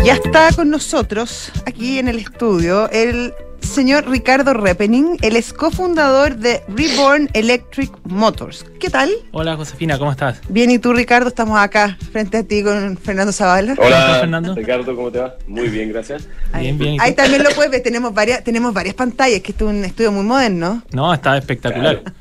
Ya 0.04 0.14
está 0.14 0.52
con 0.56 0.70
nosotros 0.70 1.52
aquí 1.66 1.98
en 1.98 2.08
el 2.08 2.20
estudio 2.20 2.88
el 2.92 3.34
señor 3.68 4.10
Ricardo 4.10 4.54
Repening. 4.54 5.18
Él 5.22 5.36
es 5.36 5.54
cofundador 5.54 6.38
de 6.38 6.64
Reborn 6.68 7.30
Electric 7.34 7.92
Motors. 8.06 8.66
¿Qué 8.80 8.90
tal? 8.90 9.12
Hola 9.32 9.56
Josefina, 9.56 9.98
¿cómo 9.98 10.12
estás? 10.12 10.40
Bien, 10.50 10.72
¿y 10.72 10.80
tú, 10.80 10.94
Ricardo? 10.94 11.28
Estamos 11.28 11.60
acá 11.60 11.98
frente 12.12 12.38
a 12.38 12.44
ti 12.44 12.64
con 12.64 12.98
Fernando 12.98 13.34
Zavala. 13.34 13.76
Hola, 13.78 14.00
estás, 14.00 14.20
Fernando? 14.22 14.56
Ricardo, 14.56 14.96
¿cómo 14.96 15.12
te 15.12 15.20
va? 15.20 15.36
Muy 15.48 15.68
bien, 15.70 15.90
gracias. 15.90 16.28
Bien, 16.58 16.78
bien. 16.78 16.96
¿y 16.96 16.98
tú? 16.98 17.04
Ahí 17.04 17.14
también 17.14 17.44
lo 17.44 17.50
puedes 17.52 17.72
ver, 17.72 17.82
tenemos 17.82 18.14
varias, 18.14 18.44
tenemos 18.44 18.74
varias 18.74 18.96
pantallas, 18.96 19.42
que 19.42 19.52
esto 19.52 19.70
es 19.70 19.76
un 19.76 19.86
estudio 19.86 20.12
muy 20.12 20.24
moderno. 20.24 20.84
No, 20.92 21.14
está 21.14 21.38
espectacular. 21.38 22.04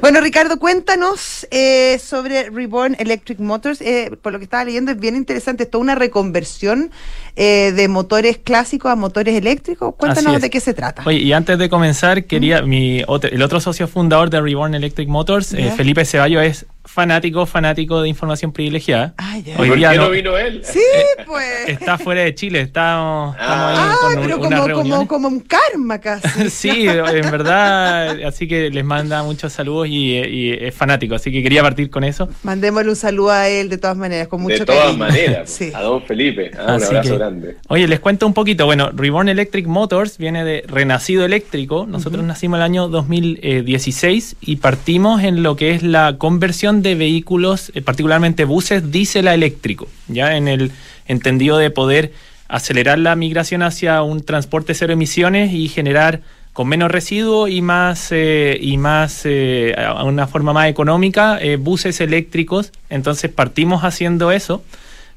Bueno, 0.00 0.20
Ricardo, 0.20 0.58
cuéntanos 0.58 1.46
eh, 1.50 1.98
sobre 1.98 2.50
Reborn 2.50 2.94
Electric 2.98 3.40
Motors. 3.40 3.80
Eh, 3.80 4.16
por 4.22 4.32
lo 4.32 4.38
que 4.38 4.44
estaba 4.44 4.64
leyendo, 4.64 4.92
es 4.92 5.00
bien 5.00 5.16
interesante. 5.16 5.64
Es 5.64 5.70
toda 5.70 5.82
una 5.82 5.96
reconversión 5.96 6.92
eh, 7.34 7.72
de 7.74 7.88
motores 7.88 8.38
clásicos 8.38 8.92
a 8.92 8.96
motores 8.96 9.34
eléctricos. 9.34 9.94
Cuéntanos 9.96 10.27
De 10.36 10.50
qué 10.50 10.60
se 10.60 10.74
trata. 10.74 11.02
Oye, 11.06 11.18
y 11.18 11.32
antes 11.32 11.58
de 11.58 11.68
comenzar, 11.68 12.24
quería 12.24 12.62
mi 12.62 13.02
otro- 13.06 13.30
el 13.30 13.42
otro 13.42 13.60
socio 13.60 13.88
fundador 13.88 14.30
de 14.30 14.40
Reborn 14.40 14.74
Electric 14.74 15.08
Motors, 15.08 15.52
eh. 15.54 15.72
Felipe 15.76 16.04
Ceballos, 16.04 16.42
es 16.44 16.66
fanático, 16.88 17.46
fanático 17.46 18.02
de 18.02 18.08
información 18.08 18.50
privilegiada. 18.52 19.14
Ah, 19.18 19.38
ya. 19.38 19.56
Hoy 19.58 19.68
¿Por 19.68 19.76
día 19.78 19.90
qué 19.92 19.96
no, 19.98 20.04
no- 20.04 20.10
vino 20.10 20.36
él? 20.36 20.62
Sí, 20.64 20.80
pues. 21.26 21.68
Está 21.68 21.98
fuera 21.98 22.22
de 22.22 22.34
Chile, 22.34 22.60
estamos, 22.62 23.36
estamos 23.36 23.56
Ah. 23.78 23.82
ahí 23.90 23.96
con 24.00 24.18
un- 24.18 24.22
pero 24.24 24.38
como, 24.38 24.50
como, 24.56 24.66
reuniones. 24.66 25.08
como 25.08 25.28
un 25.28 25.40
karma 25.40 25.98
casi. 26.00 26.28
Sí, 26.50 26.86
en 26.88 27.30
verdad, 27.30 28.20
así 28.24 28.48
que 28.48 28.70
les 28.70 28.84
manda 28.84 29.22
muchos 29.22 29.52
saludos 29.52 29.88
y, 29.88 30.16
y 30.16 30.52
es 30.52 30.74
fanático, 30.74 31.14
así 31.14 31.30
que 31.30 31.42
quería 31.42 31.62
partir 31.62 31.90
con 31.90 32.04
eso. 32.04 32.28
Mandémosle 32.42 32.90
un 32.90 32.96
saludo 32.96 33.30
a 33.30 33.48
él 33.48 33.68
de 33.68 33.78
todas 33.78 33.96
maneras, 33.96 34.28
con 34.28 34.40
mucho 34.42 34.58
de 34.58 34.64
todas 34.66 34.80
cariño. 34.84 34.98
maneras, 34.98 35.50
Sí. 35.58 35.70
a 35.74 35.80
don 35.82 36.02
Felipe. 36.02 36.50
Ah, 36.58 36.64
un 36.64 36.70
Así 36.82 36.86
abrazo 36.86 37.10
que- 37.10 37.18
grande. 37.18 37.56
Oye, 37.68 37.86
les 37.86 38.00
cuento 38.00 38.26
un 38.26 38.34
poquito. 38.34 38.64
Bueno, 38.66 38.90
Reborn 38.94 39.28
Electric 39.28 39.66
Motors 39.66 40.18
viene 40.18 40.44
de 40.44 40.64
Renacido 40.66 41.24
Eléctrico. 41.24 41.86
Nosotros 41.88 42.24
nacimos 42.24 42.56
el 42.58 42.62
año 42.62 42.88
2016 42.88 44.36
y 44.40 44.56
partimos 44.56 45.22
en 45.22 45.42
lo 45.42 45.56
que 45.56 45.72
es 45.72 45.82
la 45.82 46.16
conversión 46.18 46.77
de 46.82 46.94
vehículos, 46.94 47.70
eh, 47.74 47.82
particularmente 47.82 48.44
buses 48.44 48.90
diésel 48.90 49.28
a 49.28 49.34
eléctrico, 49.34 49.88
ya 50.08 50.36
en 50.36 50.48
el 50.48 50.72
entendido 51.06 51.58
de 51.58 51.70
poder 51.70 52.12
acelerar 52.48 52.98
la 52.98 53.14
migración 53.16 53.62
hacia 53.62 54.02
un 54.02 54.22
transporte 54.22 54.74
cero 54.74 54.92
emisiones 54.92 55.52
y 55.52 55.68
generar 55.68 56.22
con 56.52 56.68
menos 56.68 56.90
residuos 56.90 57.50
y 57.50 57.60
más 57.62 58.08
eh, 58.10 58.58
y 58.60 58.78
más 58.78 59.22
eh, 59.24 59.74
a 59.76 60.02
una 60.04 60.26
forma 60.26 60.52
más 60.52 60.68
económica 60.68 61.38
buses 61.58 62.00
eléctricos. 62.00 62.72
Entonces 62.90 63.30
partimos 63.30 63.84
haciendo 63.84 64.32
eso. 64.32 64.62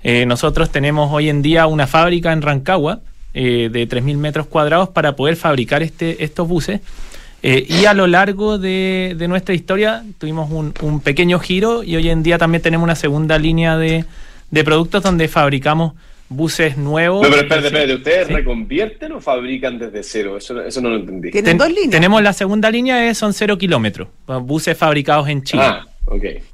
Nosotros 0.04 0.72
tenemos 0.72 1.12
hoy 1.12 1.30
en 1.30 1.42
día 1.42 1.68
una 1.68 1.86
fábrica 1.86 2.34
en 2.34 2.42
Rancagua 2.42 3.02
de 3.34 3.70
3.000 3.72 4.18
metros 4.18 4.48
cuadrados 4.48 4.90
para 4.90 5.16
poder 5.16 5.36
fabricar 5.36 5.84
este, 5.84 6.24
estos 6.24 6.48
buses. 6.48 6.82
Eh, 7.44 7.66
y 7.68 7.86
a 7.86 7.94
lo 7.94 8.06
largo 8.06 8.60
de, 8.60 9.16
de 9.18 9.28
nuestra 9.28 9.56
historia 9.56 10.04
tuvimos 10.20 10.52
un, 10.52 10.74
un 10.82 11.00
pequeño 11.00 11.40
giro 11.40 11.84
y 11.84 11.96
hoy 11.96 12.10
en 12.10 12.22
día 12.22 12.38
también 12.38 12.62
tenemos 12.62 12.84
una 12.84 12.96
segunda 12.96 13.40
línea 13.40 13.78
de, 13.78 14.06
de 14.52 14.64
productos 14.64 15.02
donde 15.02 15.28
fabricamos 15.28 15.94
buses 16.30 16.78
nuevos. 16.78 17.24
No, 17.24 17.30
pero 17.30 17.42
espérate, 17.42 17.68
espérate, 17.68 17.96
¿ustedes 17.96 18.28
reconvierten 18.28 19.12
o 19.14 19.20
fabrican 19.20 19.80
desde 19.80 20.04
cero? 20.04 20.38
Eso, 20.38 20.62
eso 20.62 20.82
no 20.82 20.90
lo 20.90 20.98
entendí. 20.98 21.32
Tienen 21.32 21.58
dos 21.58 21.68
líneas. 21.70 21.90
Tenemos 21.90 22.22
la 22.22 22.34
segunda 22.34 22.70
línea, 22.70 23.10
es, 23.10 23.18
son 23.18 23.34
cero 23.34 23.58
kilómetros, 23.58 24.08
buses 24.44 24.78
fabricados 24.78 25.28
en 25.28 25.44
Chile. 25.44 25.64
Ah, 25.66 25.86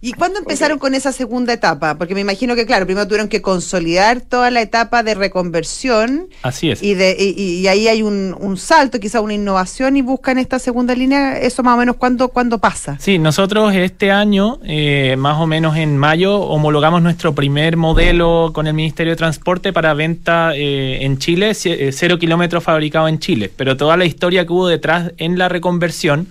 ¿Y 0.02 0.14
cuándo 0.14 0.38
empezaron 0.38 0.78
con 0.78 0.94
esa 0.94 1.12
segunda 1.12 1.52
etapa? 1.52 1.98
Porque 1.98 2.14
me 2.14 2.22
imagino 2.22 2.56
que, 2.56 2.68
claro, 2.68 2.86
primero 2.86 3.08
tuvieron 3.08 3.28
que 3.28 3.42
consolidar 3.42 4.22
toda 4.22 4.52
la 4.52 4.62
etapa 4.62 5.02
de 5.02 5.16
reconversión 5.16 6.28
Así 6.44 6.70
es. 6.70 6.84
y, 6.84 6.94
de, 6.94 7.16
y, 7.20 7.42
y 7.62 7.68
ahí 7.68 7.88
hay 7.88 8.04
un, 8.04 8.36
un 8.40 8.58
salto, 8.58 9.00
quizá 9.00 9.20
una 9.20 9.34
innovación 9.34 9.98
y 9.98 10.04
buscan 10.04 10.38
esta 10.38 10.60
segunda 10.60 10.94
línea. 10.94 11.40
¿Eso 11.40 11.64
más 11.64 11.74
o 11.74 11.78
menos 11.78 11.96
cuándo, 11.96 12.28
cuándo 12.28 12.60
pasa? 12.60 12.98
Sí, 13.00 13.18
nosotros 13.18 13.74
este 13.74 14.12
año, 14.12 14.60
eh, 14.64 15.16
más 15.18 15.40
o 15.42 15.48
menos 15.48 15.76
en 15.76 15.98
mayo, 15.98 16.40
homologamos 16.40 17.02
nuestro 17.02 17.34
primer 17.34 17.78
modelo 17.78 18.52
con 18.54 18.68
el 18.68 18.76
Ministerio 18.76 19.14
de 19.14 19.18
Transporte 19.18 19.74
para 19.74 19.96
venta 19.96 20.52
eh, 20.56 21.04
en 21.04 21.18
Chile, 21.18 21.54
eh, 21.64 21.92
cero 21.94 22.20
kilómetros 22.20 22.64
fabricado 22.64 23.08
en 23.08 23.18
Chile. 23.18 23.52
Pero 23.56 23.76
toda 23.76 23.98
la 23.98 24.06
historia 24.06 24.46
que 24.46 24.54
hubo 24.54 24.68
detrás 24.68 25.14
en 25.18 25.40
la 25.40 25.50
reconversión, 25.50 26.28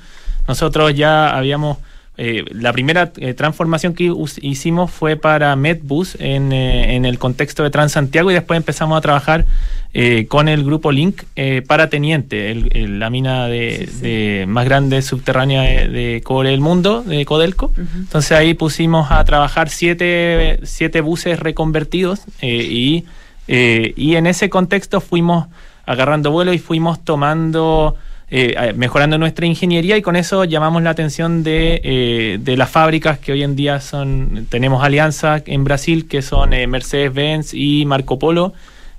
nosotros 0.46 0.94
ya 0.94 1.36
habíamos... 1.36 1.78
eh, 2.18 2.44
la 2.50 2.72
primera 2.72 3.12
eh, 3.18 3.34
transformación 3.34 3.92
que 3.94 4.10
hicimos 4.40 4.90
fue 4.90 5.16
para 5.16 5.54
Medbus 5.56 6.16
en, 6.18 6.50
eh, 6.52 6.94
en 6.96 7.04
el 7.04 7.18
contexto 7.18 7.62
de 7.62 7.70
Transantiago 7.70 8.30
y 8.30 8.34
después 8.34 8.56
empezamos 8.56 8.96
a 8.96 9.00
trabajar 9.00 9.44
con 10.28 10.48
el 10.48 10.62
grupo 10.62 10.92
Link 10.92 11.22
para 11.66 11.88
Teniente, 11.88 12.50
el- 12.50 12.68
el- 12.76 12.98
la 12.98 13.08
mina 13.08 13.46
de, 13.48 13.88
de 14.02 14.44
más 14.46 14.66
grande 14.66 15.00
subterránea 15.00 15.62
de, 15.62 15.88
de 15.88 16.20
cobre 16.22 16.50
del 16.50 16.60
mundo, 16.60 17.02
de 17.02 17.24
Codelco. 17.24 17.72
Entonces 17.96 18.32
ahí 18.32 18.52
pusimos 18.52 19.10
a 19.10 19.24
trabajar 19.24 19.70
siete, 19.70 20.60
siete 20.64 21.00
buses 21.00 21.40
reconvertidos 21.40 22.20
y, 22.42 23.04
y 23.48 24.14
en 24.16 24.26
ese 24.26 24.50
contexto 24.50 25.00
fuimos 25.00 25.46
agarrando 25.86 26.30
vuelo 26.30 26.52
y 26.52 26.58
fuimos 26.58 27.02
tomando... 27.02 27.96
eh, 28.30 28.54
eh, 28.58 28.72
mejorando 28.74 29.18
nuestra 29.18 29.46
ingeniería 29.46 29.96
y 29.96 30.02
con 30.02 30.16
eso 30.16 30.44
llamamos 30.44 30.82
la 30.82 30.90
atención 30.90 31.42
de, 31.44 31.80
eh, 31.84 32.38
de 32.40 32.56
las 32.56 32.70
fábricas 32.70 33.18
que 33.18 33.32
hoy 33.32 33.42
en 33.44 33.54
día 33.54 33.80
son, 33.80 34.46
tenemos 34.50 34.82
alianzas 34.82 35.42
en 35.46 35.62
Brasil 35.64 36.08
que 36.08 36.22
son 36.22 36.52
eh, 36.52 36.66
Mercedes-Benz 36.66 37.54
y 37.54 37.84
Marco 37.86 38.18
Polo 38.18 38.52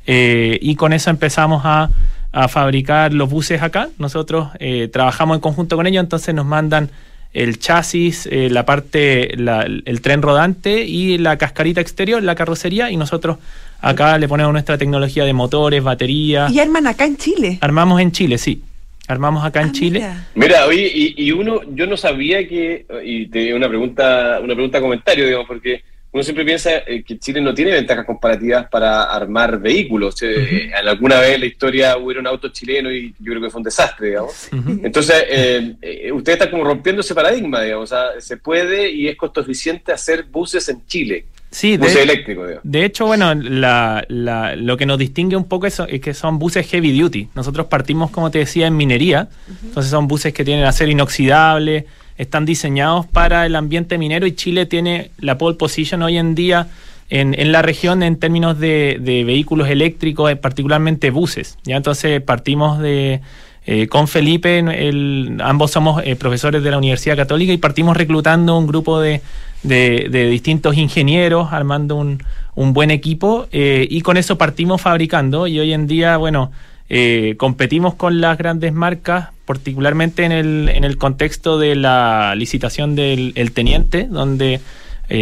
eh, 0.06 0.58
y 0.62 0.76
con 0.76 0.94
eso 0.94 1.10
empezamos 1.10 1.64
a, 1.66 1.90
a 2.32 2.48
fabricar 2.48 3.14
los 3.14 3.30
buses 3.30 3.62
acá. 3.62 3.90
Nosotros 4.00 4.48
eh, 4.60 4.90
trabajamos 4.92 5.36
en 5.36 5.42
conjunto 5.42 5.76
con 5.76 5.88
ellos, 5.88 6.02
entonces 6.04 6.34
nos 6.34 6.46
mandan 6.46 6.90
el 7.34 7.60
chasis, 7.60 8.28
la 8.32 8.66
parte, 8.66 9.34
la- 9.36 9.64
el 9.64 10.02
tren 10.02 10.22
rodante 10.22 10.86
y 10.86 11.18
la 11.20 11.38
cascarita 11.38 11.82
exterior, 11.82 12.24
la 12.24 12.34
carrocería, 12.34 12.90
y 12.90 12.98
nosotros 12.98 13.38
acá 13.82 14.18
le 14.18 14.28
ponemos 14.28 14.54
nuestra 14.54 14.78
tecnología 14.78 15.24
de 15.26 15.34
motores, 15.34 15.84
baterías. 15.84 16.52
Y 16.52 16.60
arman 16.60 16.88
acá 16.88 17.06
en 17.06 17.18
Chile. 17.18 17.58
Armamos 17.62 18.02
en 18.02 18.12
Chile, 18.12 18.38
sí. 18.40 18.64
Armamos 19.08 19.46
acá 19.46 19.62
en 19.62 19.70
Ah, 19.70 19.72
Chile. 19.72 20.00
mira. 20.00 20.28
Mira, 20.36 20.66
oye, 20.66 20.92
y, 20.94 21.14
y 21.26 21.32
uno, 21.32 21.62
yo 21.74 21.88
no 21.88 21.96
sabía 21.98 22.48
que, 22.48 22.86
y 23.04 23.28
te 23.28 23.54
una 23.54 23.68
pregunta, 23.70 24.40
una 24.44 24.54
pregunta 24.54 24.82
comentario, 24.82 25.26
digamos, 25.26 25.48
porque 25.48 25.82
uno 26.12 26.24
siempre 26.24 26.44
piensa 26.46 26.72
eh, 26.88 27.04
que 27.04 27.20
Chile 27.20 27.40
no 27.42 27.54
tiene 27.54 27.72
ventajas 27.72 28.06
comparativas 28.06 28.68
para 28.70 29.04
armar 29.04 29.60
vehículos. 29.60 30.16
Eh, 30.24 30.72
alguna 30.74 31.20
vez 31.20 31.36
en 31.36 31.42
la 31.42 31.46
historia 31.46 31.98
hubieron 31.98 32.26
autos 32.28 32.52
chilenos 32.54 32.92
y 32.94 33.14
yo 33.20 33.32
creo 33.34 33.42
que 33.42 33.50
fue 33.50 33.60
un 33.60 33.64
desastre, 33.66 34.08
digamos. 34.08 34.50
Entonces, 34.84 35.24
eh, 35.30 35.76
eh, 35.82 36.12
usted 36.12 36.34
está 36.34 36.50
como 36.50 36.64
rompiendo 36.64 37.02
ese 37.02 37.14
paradigma, 37.14 37.62
digamos. 37.62 37.92
O 37.92 37.96
sea, 37.96 38.20
se 38.22 38.38
puede 38.38 38.90
y 38.92 39.08
es 39.08 39.16
costo 39.16 39.42
eficiente 39.42 39.92
hacer 39.92 40.24
buses 40.24 40.68
en 40.70 40.86
Chile. 40.88 41.26
Sí, 41.50 41.78
buses 41.78 41.96
de, 41.96 42.04
eléctricos, 42.04 42.46
digamos. 42.48 42.70
de 42.70 42.86
hecho, 42.86 43.06
bueno, 43.06 43.34
la, 43.34 44.04
la- 44.10 44.56
lo 44.56 44.76
que 44.78 44.86
nos 44.86 44.98
distingue 44.98 45.36
un 45.36 45.46
poco 45.46 45.66
es, 45.66 45.80
es 45.88 46.02
que 46.02 46.14
son 46.14 46.40
buses 46.40 46.68
heavy 46.68 47.00
duty. 47.00 47.30
Nosotros 47.36 47.68
partimos, 47.68 48.12
como 48.12 48.30
te 48.32 48.40
decía, 48.40 48.68
en 48.68 48.76
minería. 48.76 49.30
Entonces 49.64 49.90
son 49.90 50.08
buses 50.08 50.34
que 50.34 50.44
tienen 50.44 50.66
acero 50.66 50.92
inoxidable, 50.92 51.86
están 52.18 52.46
diseñados 52.46 53.06
para 53.08 53.46
el 53.46 53.56
ambiente 53.56 53.98
minero 53.98 54.28
y 54.28 54.34
Chile 54.34 54.66
tiene 54.66 55.12
la 55.20 55.38
pole 55.38 55.56
position 55.56 56.02
hoy 56.04 56.18
en 56.18 56.36
día 56.36 56.68
en, 57.10 57.34
en 57.40 57.52
la 57.54 57.62
región 57.62 58.04
en 58.04 58.18
términos 58.18 58.60
de, 58.60 58.98
de 59.00 59.24
vehículos 59.24 59.70
eléctricos, 59.70 60.30
eh, 60.32 60.36
particularmente 60.36 61.10
buses. 61.12 61.58
¿ya? 61.64 61.78
Entonces 61.78 62.22
partimos 62.22 62.80
de... 62.80 63.22
eh, 63.70 63.88
con 63.88 64.08
Felipe, 64.08 64.60
el- 64.60 65.38
ambos 65.44 65.72
somos 65.72 66.02
eh, 66.06 66.16
profesores 66.16 66.64
de 66.64 66.72
la 66.72 66.78
Universidad 66.78 67.18
Católica 67.18 67.52
y 67.52 67.58
partimos 67.58 67.98
reclutando 67.98 68.58
un 68.58 68.66
grupo 68.66 69.02
de, 69.02 69.22
de- 69.62 70.08
distintos 70.30 70.78
ingenieros, 70.78 71.52
armando 71.52 71.96
un, 71.98 72.24
un 72.56 72.72
buen 72.72 72.92
equipo 72.92 73.48
eh, 73.52 73.86
y 73.90 74.00
con 74.02 74.16
eso 74.16 74.38
partimos 74.38 74.82
fabricando 74.82 75.48
y 75.48 75.60
hoy 75.60 75.74
en 75.74 75.86
día, 75.86 76.16
bueno, 76.16 76.50
eh, 76.90 77.36
competimos 77.38 77.96
con 77.96 78.22
las 78.22 78.38
grandes 78.38 78.72
marcas, 78.72 79.28
particularmente 79.46 80.24
en 80.24 80.32
el, 80.32 80.70
en 80.70 80.86
el 80.86 80.98
contexto 80.98 81.60
de 81.60 81.76
la 81.76 82.36
licitación 82.38 82.96
del 82.96 83.34
el 83.36 83.52
Teniente, 83.52 84.08
donde 84.10 84.62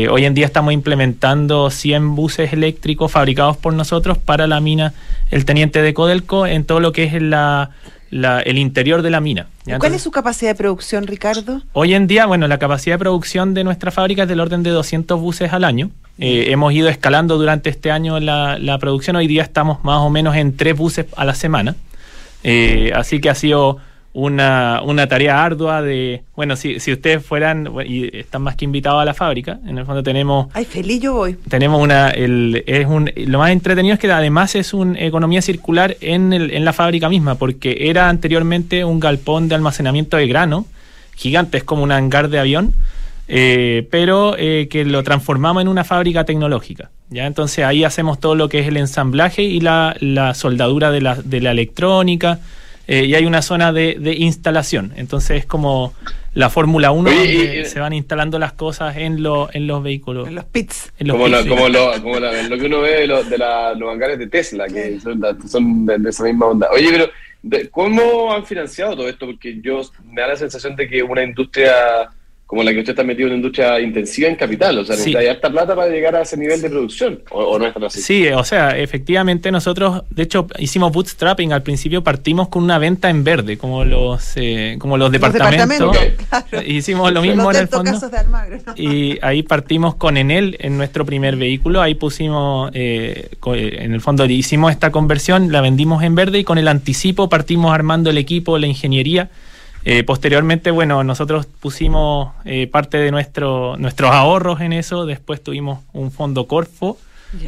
hoy 0.09 0.25
en 0.25 0.33
día 0.33 0.47
estamos 0.47 0.73
implementando 0.73 1.69
100 1.69 2.15
buses 2.15 2.53
eléctricos 2.53 3.11
fabricados 3.11 3.55
por 3.57 3.71
nosotros 3.73 4.17
para 4.17 4.47
la 4.47 4.59
mina 4.59 4.93
El 5.29 5.45
Teniente 5.45 5.83
de 5.83 5.93
Codelco 5.93 6.47
en 6.47 6.65
todo 6.65 6.79
lo 6.79 6.91
que 6.91 7.03
es 7.03 7.21
la, 7.21 7.69
la- 8.09 8.39
el 8.41 8.57
interior 8.57 9.01
de 9.01 9.09
la 9.09 9.19
mina. 9.19 9.47
¿ya? 9.65 9.79
¿Cuál 9.79 9.93
es 9.93 10.01
su 10.03 10.11
capacidad 10.11 10.51
de 10.51 10.55
producción, 10.55 11.07
Ricardo? 11.07 11.61
Hoy 11.73 11.93
en 11.93 12.07
día, 12.07 12.25
bueno, 12.25 12.47
la 12.47 12.57
capacidad 12.59 12.95
de 12.95 12.99
producción 12.99 13.53
de 13.53 13.63
nuestra 13.63 13.91
fábrica 13.91 14.23
es 14.23 14.29
del 14.29 14.39
orden 14.39 14.63
de 14.63 14.69
200 14.69 15.19
buses 15.19 15.51
al 15.53 15.63
año. 15.63 15.89
Eh, 16.17 16.45
hemos 16.51 16.71
ido 16.73 16.87
escalando 16.87 17.37
durante 17.37 17.69
este 17.69 17.91
año 17.91 18.19
la, 18.19 18.57
la 18.59 18.77
producción. 18.77 19.15
Hoy 19.17 19.27
día 19.27 19.43
estamos 19.43 19.83
más 19.83 19.99
o 19.99 20.09
menos 20.09 20.35
en 20.35 20.55
tres 20.55 20.77
buses 20.77 21.07
a 21.17 21.25
la 21.25 21.35
semana. 21.35 21.75
Eh, 22.43 22.91
así 22.95 23.19
que 23.19 23.29
ha 23.29 23.35
sido 23.35 23.77
una, 24.17 24.81
una 24.83 25.07
tarea 25.07 25.43
ardua 25.43 25.81
de, 25.81 26.23
bueno, 26.37 26.55
si, 26.55 26.79
si 26.79 26.93
ustedes 26.93 27.23
fueran 27.23 27.69
y 27.85 28.17
están 28.17 28.43
más 28.43 28.55
que 28.55 28.63
invitados 28.63 29.01
a 29.01 29.05
la 29.05 29.13
fábrica, 29.13 29.59
en 29.67 29.77
el 29.77 29.85
fondo 29.85 30.01
tenemos 30.03 30.47
Ay, 30.53 30.63
feliz 30.63 31.01
yo 31.01 31.13
voy. 31.13 31.35
tenemos 31.49 31.81
una 31.81 32.11
el, 32.11 32.63
es 32.65 32.87
un 32.87 33.11
lo 33.13 33.39
más 33.39 33.51
entretenido 33.51 33.93
es 33.93 33.99
que 33.99 34.09
además 34.09 34.55
es 34.55 34.73
una 34.73 34.97
economía 35.01 35.41
circular 35.41 35.97
en, 35.99 36.31
el- 36.31 36.51
en 36.51 36.63
la 36.63 36.71
fábrica 36.71 37.09
misma 37.09 37.35
porque 37.35 37.89
era 37.89 38.07
anteriormente 38.07 38.85
un 38.85 39.01
galpón 39.01 39.49
de 39.49 39.55
almacenamiento 39.55 40.15
de 40.15 40.27
grano 40.27 40.65
gigante 41.17 41.57
es 41.57 41.65
como 41.65 41.83
un 41.83 41.91
hangar 41.91 42.29
de 42.29 42.39
avión 42.39 42.73
eh, 43.27 43.85
pero 43.91 44.35
eh, 44.37 44.67
que 44.69 44.85
lo 44.85 45.03
transformamos 45.03 45.61
en 45.61 45.67
una 45.67 45.83
fábrica 45.83 46.23
tecnológica 46.23 46.89
ya 47.09 47.25
entonces 47.25 47.65
ahí 47.65 47.83
hacemos 47.83 48.19
todo 48.19 48.35
lo 48.35 48.47
que 48.47 48.59
es 48.59 48.67
el 48.67 48.77
ensamblaje 48.77 49.43
y 49.43 49.59
la, 49.59 49.95
la 49.99 50.33
soldadura 50.35 50.91
de 50.91 51.01
la, 51.01 51.15
de 51.15 51.41
la 51.41 51.51
electrónica 51.51 52.39
eh, 52.87 53.05
y 53.05 53.15
hay 53.15 53.25
una 53.25 53.41
zona 53.41 53.71
de, 53.73 53.97
de 53.99 54.13
instalación 54.13 54.93
entonces 54.95 55.37
es 55.39 55.45
como 55.45 55.93
la 56.33 56.49
Fórmula 56.49 56.91
1 56.91 57.09
Oye, 57.09 57.17
donde 57.17 57.61
y- 57.61 57.65
se 57.65 57.79
van 57.79 57.93
instalando 57.93 58.37
las 58.39 58.51
cosas 58.53 58.97
en, 58.97 59.23
lo, 59.23 59.49
en 59.53 59.67
los 59.67 59.81
vehículos 59.81 60.27
En 60.27 60.35
los 60.35 60.43
pits. 60.45 60.91
en 60.99 61.07
los 61.07 61.15
Como, 61.15 61.27
lo, 61.29 61.37
pits, 61.37 61.49
como, 61.49 61.65
sí. 61.67 61.71
lo, 61.73 62.01
como 62.03 62.19
la- 62.19 62.43
lo 62.43 62.57
que 62.57 62.65
uno 62.65 62.81
ve 62.81 62.91
de, 63.01 63.07
lo- 63.07 63.23
de 63.23 63.37
la- 63.37 63.73
los 63.73 63.89
hangares 63.91 64.19
de 64.19 64.27
Tesla, 64.27 64.67
que 64.67 64.99
son, 64.99 65.21
son 65.47 65.85
de, 65.85 65.97
de 65.97 66.09
esa 66.09 66.23
misma 66.25 66.47
onda. 66.47 66.67
Oye, 66.73 66.89
pero 66.91 67.09
de- 67.41 67.69
¿cómo 67.69 68.33
han 68.33 68.45
financiado 68.45 68.97
todo 68.97 69.07
esto? 69.07 69.25
Porque 69.27 69.59
yo 69.61 69.81
me 70.11 70.21
da 70.21 70.27
la 70.29 70.35
sensación 70.35 70.75
de 70.75 70.87
que 70.89 71.01
una 71.03 71.23
industria 71.23 72.09
como 72.47 72.61
la 72.61 72.71
que 72.73 72.79
usted 72.79 72.91
está 72.91 73.03
metido, 73.03 73.27
una 73.27 73.37
industria 73.37 73.79
intensiva 73.79 74.29
en 74.29 74.35
capital, 74.35 74.77
o 74.77 74.85
sea, 74.85 74.95
Sí. 74.95 75.11
necesita 75.13 75.31
harta 75.31 75.49
plata 75.49 75.75
para 75.75 75.89
llegar 75.89 76.15
a 76.15 76.21
ese 76.21 76.37
nivel 76.37 76.61
de 76.61 76.69
producción, 76.69 77.19
o, 77.31 77.43
o 77.43 77.57
no 77.59 77.65
es 77.65 77.73
tan 77.73 77.83
así. 77.85 78.01
Sí, 78.01 78.27
o 78.27 78.43
sea, 78.43 78.77
efectivamente 78.77 79.51
nosotros, 79.51 80.03
de 80.11 80.23
hecho, 80.23 80.45
hicimos 80.59 80.91
bootstrapping. 80.91 81.51
Al 81.53 81.63
principio 81.63 82.03
partimos 82.03 82.47
con 82.49 82.63
una 82.63 82.77
venta 82.77 83.09
en 83.09 83.23
verde, 83.23 83.57
como 83.57 83.83
los, 83.83 84.33
eh, 84.35 84.75
como 84.79 84.95
los 84.97 85.11
departamentos. 85.11 85.67
departamentos, 85.91 86.43
claro. 86.51 86.67
Hicimos 86.67 87.07
lo 87.11 87.15
Los 87.21 87.23
mismo 87.27 87.49
en 87.51 87.57
el 87.57 87.67
fondo. 87.67 87.91
casos 87.91 88.11
de 88.11 88.17
Almagro, 88.19 88.57
¿no? 88.67 88.73
Y 88.77 89.17
ahí 89.23 89.41
partimos 89.41 89.95
con 89.95 90.15
Enel 90.15 90.55
en 90.59 90.77
nuestro 90.77 91.03
primer 91.05 91.37
vehículo. 91.37 91.81
Ahí 91.81 91.95
pusimos, 91.95 92.69
eh, 92.75 93.29
co- 93.39 93.55
eh, 93.55 93.83
en 93.83 93.93
el 93.93 94.01
fondo 94.01 94.23
hicimos 94.25 94.71
esta 94.71 94.91
conversión, 94.91 95.51
la 95.51 95.61
vendimos 95.61 96.03
en 96.03 96.13
verde 96.13 96.39
y 96.39 96.43
con 96.43 96.57
el 96.59 96.67
anticipo 96.67 97.27
partimos 97.27 97.73
armando 97.73 98.11
el 98.11 98.17
equipo, 98.19 98.57
la 98.59 98.67
ingeniería. 98.67 99.29
Eh, 99.87 100.03
posteriormente, 100.03 100.71
bueno, 100.71 101.03
nosotros 101.03 101.45
pusimos 101.45 102.33
eh, 102.43 102.65
parte 102.67 102.97
de 102.97 103.11
nuestro, 103.11 103.77
nuestros 103.77 104.11
ahorros 104.11 104.59
en 104.61 104.73
eso. 104.73 105.05
Después 105.05 105.43
tuvimos 105.43 105.79
un 105.93 106.11
fondo 106.11 106.47
Corfo. 106.47 106.97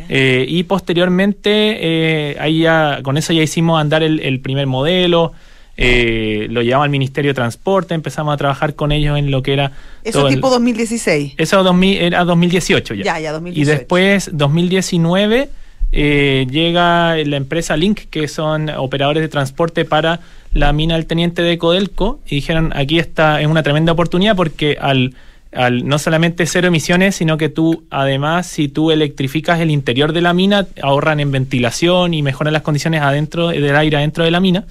Eh, 0.10 0.46
y 0.48 0.64
posteriormente, 0.64 2.36
ahí 2.40 2.60
ya, 2.60 3.00
con 3.04 3.18
eso 3.18 3.32
ya 3.34 3.42
hicimos 3.42 3.80
andar 3.80 4.04
el, 4.04 4.20
el 4.20 4.40
primer 4.42 4.68
modelo, 4.68 5.32
lo 5.78 6.62
llevamos 6.62 6.86
al 6.86 6.90
Ministerio 6.90 7.30
de 7.32 7.36
Transporte, 7.36 7.94
empezamos 7.94 8.34
a 8.34 8.38
trabajar 8.38 8.76
con 8.76 8.92
ellos 8.92 9.18
en 9.18 9.32
lo 9.32 9.42
que 9.44 9.54
era... 9.54 9.72
Eso 10.04 10.28
el- 10.28 10.36
tipo 10.36 10.50
2016. 10.50 11.36
eso 11.38 11.64
2000 11.64 11.98
era 12.02 12.24
2018 12.26 12.96
ya. 12.96 13.04
Ya, 13.04 13.20
ya, 13.20 13.32
2018. 13.32 13.62
Y 13.62 13.76
después, 13.78 14.30
2019, 14.34 15.50
eh, 15.94 16.46
llega 16.50 17.16
la 17.18 17.38
empresa 17.38 17.78
Link, 17.78 18.02
que 18.10 18.28
son 18.28 18.70
operadores 18.70 19.22
de 19.22 19.30
transporte 19.30 19.86
para 19.86 20.20
la 20.54 20.74
mina 20.74 20.96
del 20.96 21.06
Teniente 21.06 21.42
de 21.42 21.58
Codelco, 21.58 22.20
y 22.26 22.36
dijeron, 22.36 22.72
aquí 22.76 23.00
está, 23.00 23.42
es 23.42 23.48
una 23.48 23.64
tremenda 23.64 23.92
oportunidad 23.92 24.36
porque 24.36 24.78
al 24.80 25.16
al, 25.54 25.88
no 25.88 25.98
solamente 26.00 26.46
cero 26.46 26.68
emisiones, 26.68 27.16
sino 27.16 27.38
que 27.38 27.50
tú, 27.50 27.86
además, 27.90 28.48
si 28.48 28.68
tú 28.68 28.92
electrificas 28.92 29.60
el 29.60 29.72
interior 29.72 30.14
de 30.14 30.22
la 30.22 30.34
mina, 30.34 30.68
ahorran 30.82 31.20
en 31.20 31.32
ventilación 31.32 32.14
y 32.14 32.22
mejoran 32.22 32.54
las 32.54 32.62
condiciones 32.62 33.02
adentro 33.02 33.50
del 33.50 33.76
aire 33.76 33.98
adentro 33.98 34.24
de 34.24 34.32
la 34.32 34.40
mina. 34.40 34.66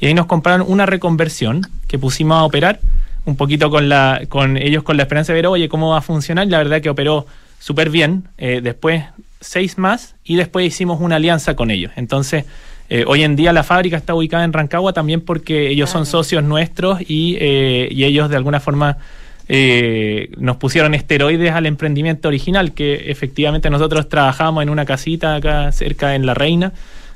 Y 0.00 0.06
ahí 0.06 0.14
nos 0.14 0.26
compraron 0.26 0.66
una 0.68 0.86
reconversión 0.86 1.62
que 1.86 1.98
pusimos 1.98 2.38
a 2.38 2.44
operar, 2.44 2.80
un 3.24 3.36
poquito 3.36 3.70
con, 3.70 3.88
la, 3.88 4.22
con 4.28 4.56
ellos 4.56 4.82
con 4.82 4.96
la 4.96 5.04
esperanza 5.04 5.32
de 5.32 5.38
ver, 5.38 5.46
oye, 5.46 5.68
cómo 5.68 5.90
va 5.90 5.98
a 5.98 6.02
funcionar. 6.02 6.46
La 6.48 6.58
verdad 6.58 6.80
que 6.80 6.90
operó 6.90 7.26
súper 7.60 7.90
bien. 7.90 8.24
Eh, 8.38 8.60
después 8.62 9.04
seis 9.40 9.78
más 9.78 10.16
y 10.24 10.36
después 10.36 10.66
hicimos 10.66 11.00
una 11.00 11.16
alianza 11.16 11.54
con 11.54 11.70
ellos. 11.70 11.92
Entonces, 11.96 12.46
eh, 12.94 13.04
hoy 13.06 13.22
en 13.22 13.36
día 13.36 13.54
la 13.54 13.62
fábrica 13.62 13.96
está 13.96 14.14
ubicada 14.14 14.44
en 14.44 14.52
Rancagua 14.52 14.92
también 14.92 15.22
porque 15.22 15.70
ellos 15.70 15.88
son 15.88 16.04
socios 16.04 16.44
nuestros 16.44 17.00
y, 17.00 17.38
eh, 17.40 17.88
y 17.90 18.04
ellos 18.04 18.28
de 18.28 18.36
alguna 18.36 18.60
forma 18.60 18.98
eh, 19.48 20.28
nos 20.36 20.58
pusieron 20.58 20.92
esteroides 20.92 21.52
al 21.52 21.64
emprendimiento 21.64 22.28
original, 22.28 22.72
que 22.74 23.10
efectivamente 23.10 23.70
nosotros 23.70 24.10
trabajábamos 24.10 24.64
en 24.64 24.68
una 24.68 24.84
casita 24.84 25.36
acá 25.36 25.72
cerca 25.72 26.14
en 26.14 26.26
La 26.26 26.34
Reina. 26.34 26.74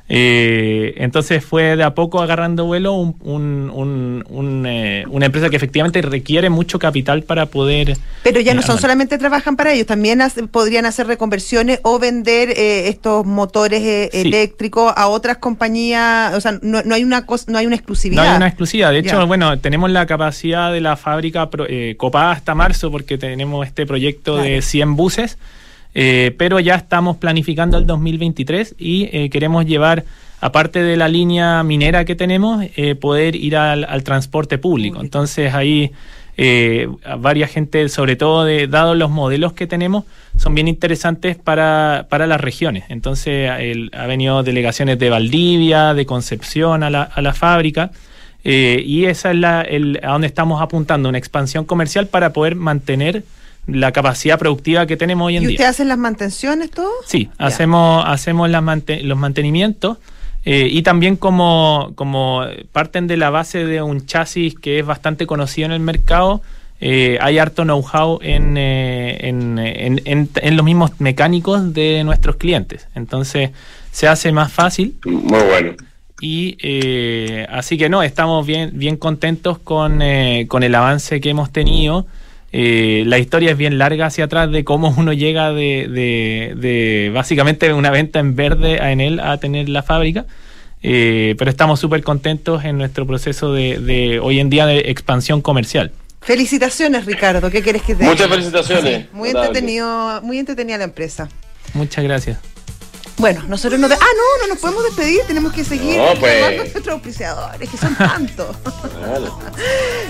Eh, 0.09 0.95
entonces 0.99 1.45
fue 1.45 1.75
de 1.77 1.83
a 1.83 1.95
poco 1.95 2.23
agarrando 2.23 2.65
vuelo 2.65 2.93
un, 2.93 3.17
un, 3.23 3.71
un, 3.75 4.25
un, 4.29 4.65
eh, 4.67 5.05
una 5.09 5.27
empresa 5.27 5.51
que 5.51 5.57
efectivamente 5.57 6.01
requiere 6.01 6.49
mucho 6.49 6.79
capital 6.79 7.25
para 7.25 7.47
poder... 7.47 7.97
Pero 8.23 8.41
ya 8.41 8.55
no 8.55 8.61
eh, 8.61 8.65
son 8.65 8.79
solamente 8.79 9.19
trabajan 9.19 9.57
para 9.57 9.73
ellos, 9.73 9.87
también 9.87 10.21
hace- 10.23 10.47
podrían 10.47 10.87
hacer 10.87 11.09
reconversiones 11.09 11.81
o 11.83 11.99
vender 11.99 12.51
eh, 12.51 12.89
estos 12.89 13.27
motores 13.27 13.83
eh, 13.83 14.09
Sí. 14.13 14.21
eléctricos 14.29 14.93
a 14.97 15.09
otras 15.09 15.39
compañías. 15.39 16.35
O 16.35 16.41
sea, 16.41 16.59
no, 16.63 16.83
no 16.85 16.95
hay 16.95 17.03
una 17.05 17.27
cosa, 17.27 17.51
no 17.51 17.59
hay 17.59 17.67
una 17.67 17.75
No 17.75 17.79
exclusividad. 17.81 18.31
hay 18.31 18.37
una 18.37 18.47
exclusiva. 18.47 18.91
De 18.91 18.99
hecho, 19.01 19.19
Ya. 19.19 19.25
bueno, 19.25 19.59
tenemos 19.59 19.91
la 19.91 20.07
capacidad 20.07 20.73
de 20.73 20.81
la 20.81 20.97
fábrica 20.97 21.51
pro- 21.51 21.67
eh, 21.69 21.95
copada 21.97 22.31
hasta 22.33 22.55
marzo 22.55 22.91
porque 22.93 23.19
tenemos 23.19 23.67
este 23.67 23.87
proyecto 23.87 24.37
de 24.37 24.47
Claro. 24.47 24.63
100 24.63 24.97
buses, 24.97 25.39
eh, 25.99 26.35
pero 26.37 26.61
ya 26.61 26.75
estamos 26.75 27.17
planificando 27.17 27.79
el 27.79 27.87
2023 27.87 28.75
y 28.79 29.09
eh, 29.13 29.31
queremos 29.31 29.65
llevar, 29.65 30.05
aparte 30.43 30.83
de 30.83 30.95
la 30.99 31.09
línea 31.09 31.63
minera 31.63 32.05
que 32.05 32.15
tenemos, 32.15 32.63
eh, 32.77 32.95
poder 32.97 33.35
ir 33.35 33.57
al, 33.57 33.85
al 33.85 34.03
transporte 34.05 34.59
público. 34.59 35.01
Entonces 35.01 35.55
ahí 35.55 35.93
eh, 36.37 36.87
varias 37.19 37.51
gente, 37.51 37.89
sobre 37.89 38.15
todo 38.15 38.45
de, 38.45 38.67
dados 38.67 38.95
los 38.95 39.11
modelos 39.11 39.55
que 39.55 39.67
tenemos, 39.67 40.05
son 40.37 40.55
bien 40.55 40.69
interesantes 40.69 41.37
para, 41.37 42.05
para 42.11 42.27
las 42.27 42.43
regiones. 42.43 42.85
Entonces 42.91 43.51
el- 43.59 43.91
ha 43.95 44.05
venido 44.07 44.43
delegaciones 44.43 44.99
de 44.99 45.09
Valdivia, 45.09 45.95
de 45.95 46.05
Concepción 46.05 46.83
a 46.83 46.91
la, 46.91 47.05
a 47.05 47.23
la 47.23 47.33
fábrica. 47.33 47.91
y 48.45 49.07
esa 49.07 49.31
es 49.31 49.37
la, 49.39 49.63
el, 49.63 49.99
a 50.03 50.09
donde 50.13 50.27
estamos 50.27 50.61
apuntando, 50.61 51.09
una 51.09 51.17
expansión 51.17 51.65
comercial 51.65 52.07
para 52.07 52.35
poder 52.35 52.55
mantener 52.55 53.23
la 53.67 53.93
capacidad 53.93 54.39
productiva 54.39 54.87
que 54.87 54.97
tenemos 54.97 55.27
hoy 55.27 55.37
en 55.37 55.43
¿Y 55.43 55.47
día. 55.47 55.55
ustedes 55.57 55.71
hacen 55.71 55.89
las 55.89 55.99
mantenciones 55.99 56.71
todo? 56.71 56.91
Sí, 57.05 57.29
Ya. 57.39 57.47
hacemos, 57.47 58.05
hacemos 58.07 58.49
las 58.51 58.63
mante- 58.63 59.03
los 59.03 59.19
mantenimientos 59.19 59.99
eh, 60.45 60.69
y 60.71 60.83
también 60.83 61.17
como, 61.17 61.91
como 61.97 62.43
parten 62.73 63.07
de 63.09 63.17
la 63.17 63.31
base 63.31 63.65
de 63.65 63.83
un 63.83 64.07
chasis 64.07 64.55
que 64.55 64.79
es 64.79 64.87
bastante 64.87 65.27
conocido 65.27 65.67
en 65.67 65.73
el 65.73 65.81
mercado, 65.81 66.43
eh, 66.81 67.19
hay 67.21 67.39
harto 67.39 67.65
know-how 67.65 68.21
en, 68.23 68.57
eh, 68.57 69.19
en, 69.29 69.59
en- 69.59 70.01
en- 70.05 70.29
en 70.37 70.57
los 70.57 70.65
mismos 70.65 70.93
mecánicos 71.01 71.73
de 71.75 72.05
nuestros 72.05 72.37
clientes. 72.37 72.87
Entonces 72.95 73.51
se 73.91 74.07
hace 74.07 74.31
más 74.31 74.53
fácil 74.53 74.95
Muy 75.05 75.41
bueno. 75.43 75.73
y 76.21 76.57
eh, 76.63 77.47
así 77.51 77.77
que 77.79 77.89
no, 77.89 78.03
estamos 78.05 78.47
bien, 78.47 78.71
bien 78.75 78.97
contentos 78.99 79.59
con, 79.59 80.03
eh, 80.03 80.45
con 80.49 80.63
el 80.63 80.75
avance 80.75 81.21
que 81.21 81.31
hemos 81.31 81.51
tenido. 81.51 82.07
Eh, 82.53 83.03
la 83.07 83.19
historia 83.19 83.51
es 83.51 83.57
bien 83.59 83.77
larga 83.79 84.07
hacia 84.07 84.25
atrás 84.25 84.51
de 84.51 84.65
cómo 84.65 84.95
uno 84.97 85.13
llega 85.13 85.53
de, 85.53 85.89
de, 85.89 86.55
de 86.57 87.11
básicamente 87.13 87.73
una 87.73 87.91
venta 87.91 88.19
en 88.21 88.37
verde 88.37 88.81
a 88.81 88.93
Enel 88.93 89.21
a 89.21 89.39
tener 89.39 89.69
la 89.69 89.83
fábrica. 89.83 90.27
Eh, 90.83 91.35
pero 91.39 91.51
estamos 91.51 91.81
súper 91.81 92.03
contentos 92.03 92.65
en 92.65 92.79
nuestro 92.79 93.07
proceso 93.07 93.53
de, 93.53 93.79
de 93.79 94.21
hoy 94.21 94.39
en 94.41 94.51
día 94.51 94.67
de 94.67 94.91
expansión 94.91 95.43
comercial. 95.43 95.91
Felicitaciones, 96.21 97.07
Ricardo. 97.07 97.51
¿Qué 97.51 97.63
quieres 97.63 97.83
que 97.83 97.95
te 97.95 98.05
Muchas 98.05 98.19
diga? 98.27 98.29
felicitaciones. 98.31 98.97
Sí, 99.03 99.07
muy 99.13 99.31
entretenido, 99.31 100.21
muy 100.23 100.39
entretenida 100.39 100.79
la 100.79 100.85
empresa. 100.85 101.29
Muchas 101.75 102.05
gracias. 102.05 102.39
Bueno, 103.19 103.43
nosotros 103.49 103.81
no... 103.81 103.89
de- 103.89 103.95
Ah, 103.95 103.99
no, 103.99 104.43
no 104.47 104.53
nos 104.53 104.59
podemos 104.61 104.85
despedir, 104.85 105.21
tenemos 105.27 105.53
que 105.53 105.65
seguir 105.65 105.97
No, 105.99 106.15
pues. 106.21 106.57
nuestros 106.57 106.89
auspiciadores, 106.89 107.69
que 107.71 107.77
son 107.79 107.95
tantos. 107.99 108.57
Claro. 108.99 109.39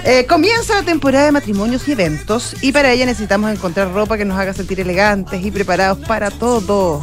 Eh, 0.05 0.25
comienza 0.27 0.75
la 0.77 0.83
temporada 0.85 1.25
de 1.25 1.33
matrimonios 1.33 1.89
y 1.89 1.93
eventos 1.93 2.55
y 2.63 2.71
para 2.71 2.93
ella 2.93 3.07
necesitamos 3.07 3.51
encontrar 3.51 3.93
ropa 3.93 4.17
que 4.17 4.25
nos 4.25 4.39
haga 4.39 4.53
sentir 4.53 4.79
elegantes 4.79 5.45
y 5.45 5.51
preparados 5.51 5.99
para 6.07 6.31
todo. 6.31 7.01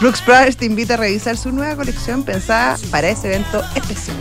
Brooks 0.00 0.24
Brothers 0.26 0.56
te 0.56 0.64
invita 0.64 0.94
a 0.94 0.96
revisar 0.96 1.36
su 1.36 1.52
nueva 1.52 1.76
colección 1.76 2.24
pensada 2.24 2.76
para 2.90 3.08
ese 3.08 3.28
evento 3.28 3.62
especial. 3.76 4.16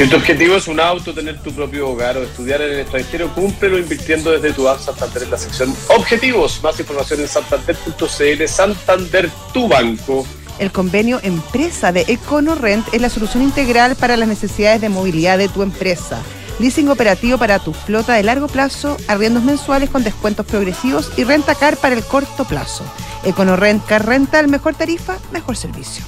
Si 0.00 0.08
tu 0.08 0.16
objetivo 0.16 0.56
es 0.56 0.66
un 0.66 0.80
auto, 0.80 1.12
tener 1.12 1.42
tu 1.42 1.52
propio 1.52 1.90
hogar 1.90 2.16
o 2.16 2.22
estudiar 2.22 2.62
en 2.62 2.72
el 2.72 2.80
extranjero, 2.80 3.28
cúmplelo 3.34 3.78
invirtiendo 3.78 4.30
desde 4.30 4.54
tu 4.54 4.66
app 4.66 4.80
Santander 4.80 5.24
en 5.24 5.30
la 5.30 5.36
sección 5.36 5.76
Objetivos. 5.88 6.58
Más 6.62 6.80
información 6.80 7.20
en 7.20 7.28
santander.cl. 7.28 8.46
Santander, 8.48 9.28
tu 9.52 9.68
banco. 9.68 10.26
El 10.58 10.72
convenio 10.72 11.20
Empresa 11.22 11.92
de 11.92 12.06
EconoRent 12.08 12.94
es 12.94 13.02
la 13.02 13.10
solución 13.10 13.42
integral 13.42 13.94
para 13.94 14.16
las 14.16 14.26
necesidades 14.26 14.80
de 14.80 14.88
movilidad 14.88 15.36
de 15.36 15.50
tu 15.50 15.62
empresa. 15.62 16.22
Leasing 16.60 16.88
operativo 16.88 17.36
para 17.36 17.58
tu 17.58 17.74
flota 17.74 18.14
de 18.14 18.22
largo 18.22 18.48
plazo, 18.48 18.96
arriendos 19.06 19.42
mensuales 19.42 19.90
con 19.90 20.02
descuentos 20.02 20.46
progresivos 20.46 21.12
y 21.18 21.24
renta 21.24 21.54
car 21.54 21.76
para 21.76 21.94
el 21.94 22.02
corto 22.04 22.46
plazo. 22.46 22.90
EconoRent 23.26 23.84
Car 23.84 24.06
Rental, 24.06 24.48
mejor 24.48 24.74
tarifa, 24.74 25.18
mejor 25.30 25.58
servicio. 25.58 26.06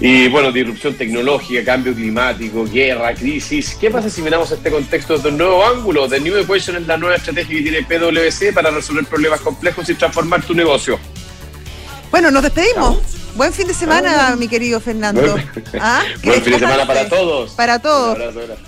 Y 0.00 0.28
bueno, 0.28 0.52
disrupción 0.52 0.94
tecnológica, 0.94 1.64
cambio 1.64 1.92
climático, 1.92 2.64
guerra, 2.64 3.12
crisis. 3.14 3.76
¿Qué 3.80 3.90
pasa 3.90 4.08
si 4.08 4.22
miramos 4.22 4.50
este 4.52 4.70
contexto 4.70 5.14
desde 5.16 5.30
un 5.30 5.38
nuevo 5.38 5.64
ángulo? 5.66 6.08
The 6.08 6.20
New 6.20 6.36
Equation 6.38 6.76
es 6.76 6.86
la 6.86 6.96
nueva 6.96 7.16
estrategia 7.16 7.56
que 7.56 7.62
tiene 7.62 7.82
PwC 7.82 8.52
para 8.54 8.70
resolver 8.70 9.04
problemas 9.06 9.40
complejos 9.40 9.88
y 9.88 9.94
transformar 9.94 10.42
tu 10.44 10.54
negocio. 10.54 11.00
Bueno, 12.12 12.30
nos 12.30 12.42
despedimos. 12.44 12.98
Buen 13.34 13.52
fin 13.52 13.66
de 13.68 13.74
semana, 13.74 14.34
mi 14.36 14.48
querido 14.48 14.80
Fernando. 14.80 15.20
Buen- 15.20 15.48
¿Ah? 15.80 16.02
Buen 16.22 16.42
fin 16.42 16.52
de 16.52 16.58
semana 16.60 16.86
para 16.86 17.08
todos. 17.08 17.52
Para 17.52 17.78
todos. 17.80 18.18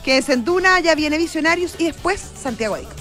Que 0.04 0.22
en 0.26 0.44
Duna 0.44 0.80
ya 0.80 0.94
viene 0.96 1.16
Visionarios 1.16 1.74
y 1.78 1.84
después 1.86 2.20
Santiago 2.40 2.74
Adicto. 2.74 2.94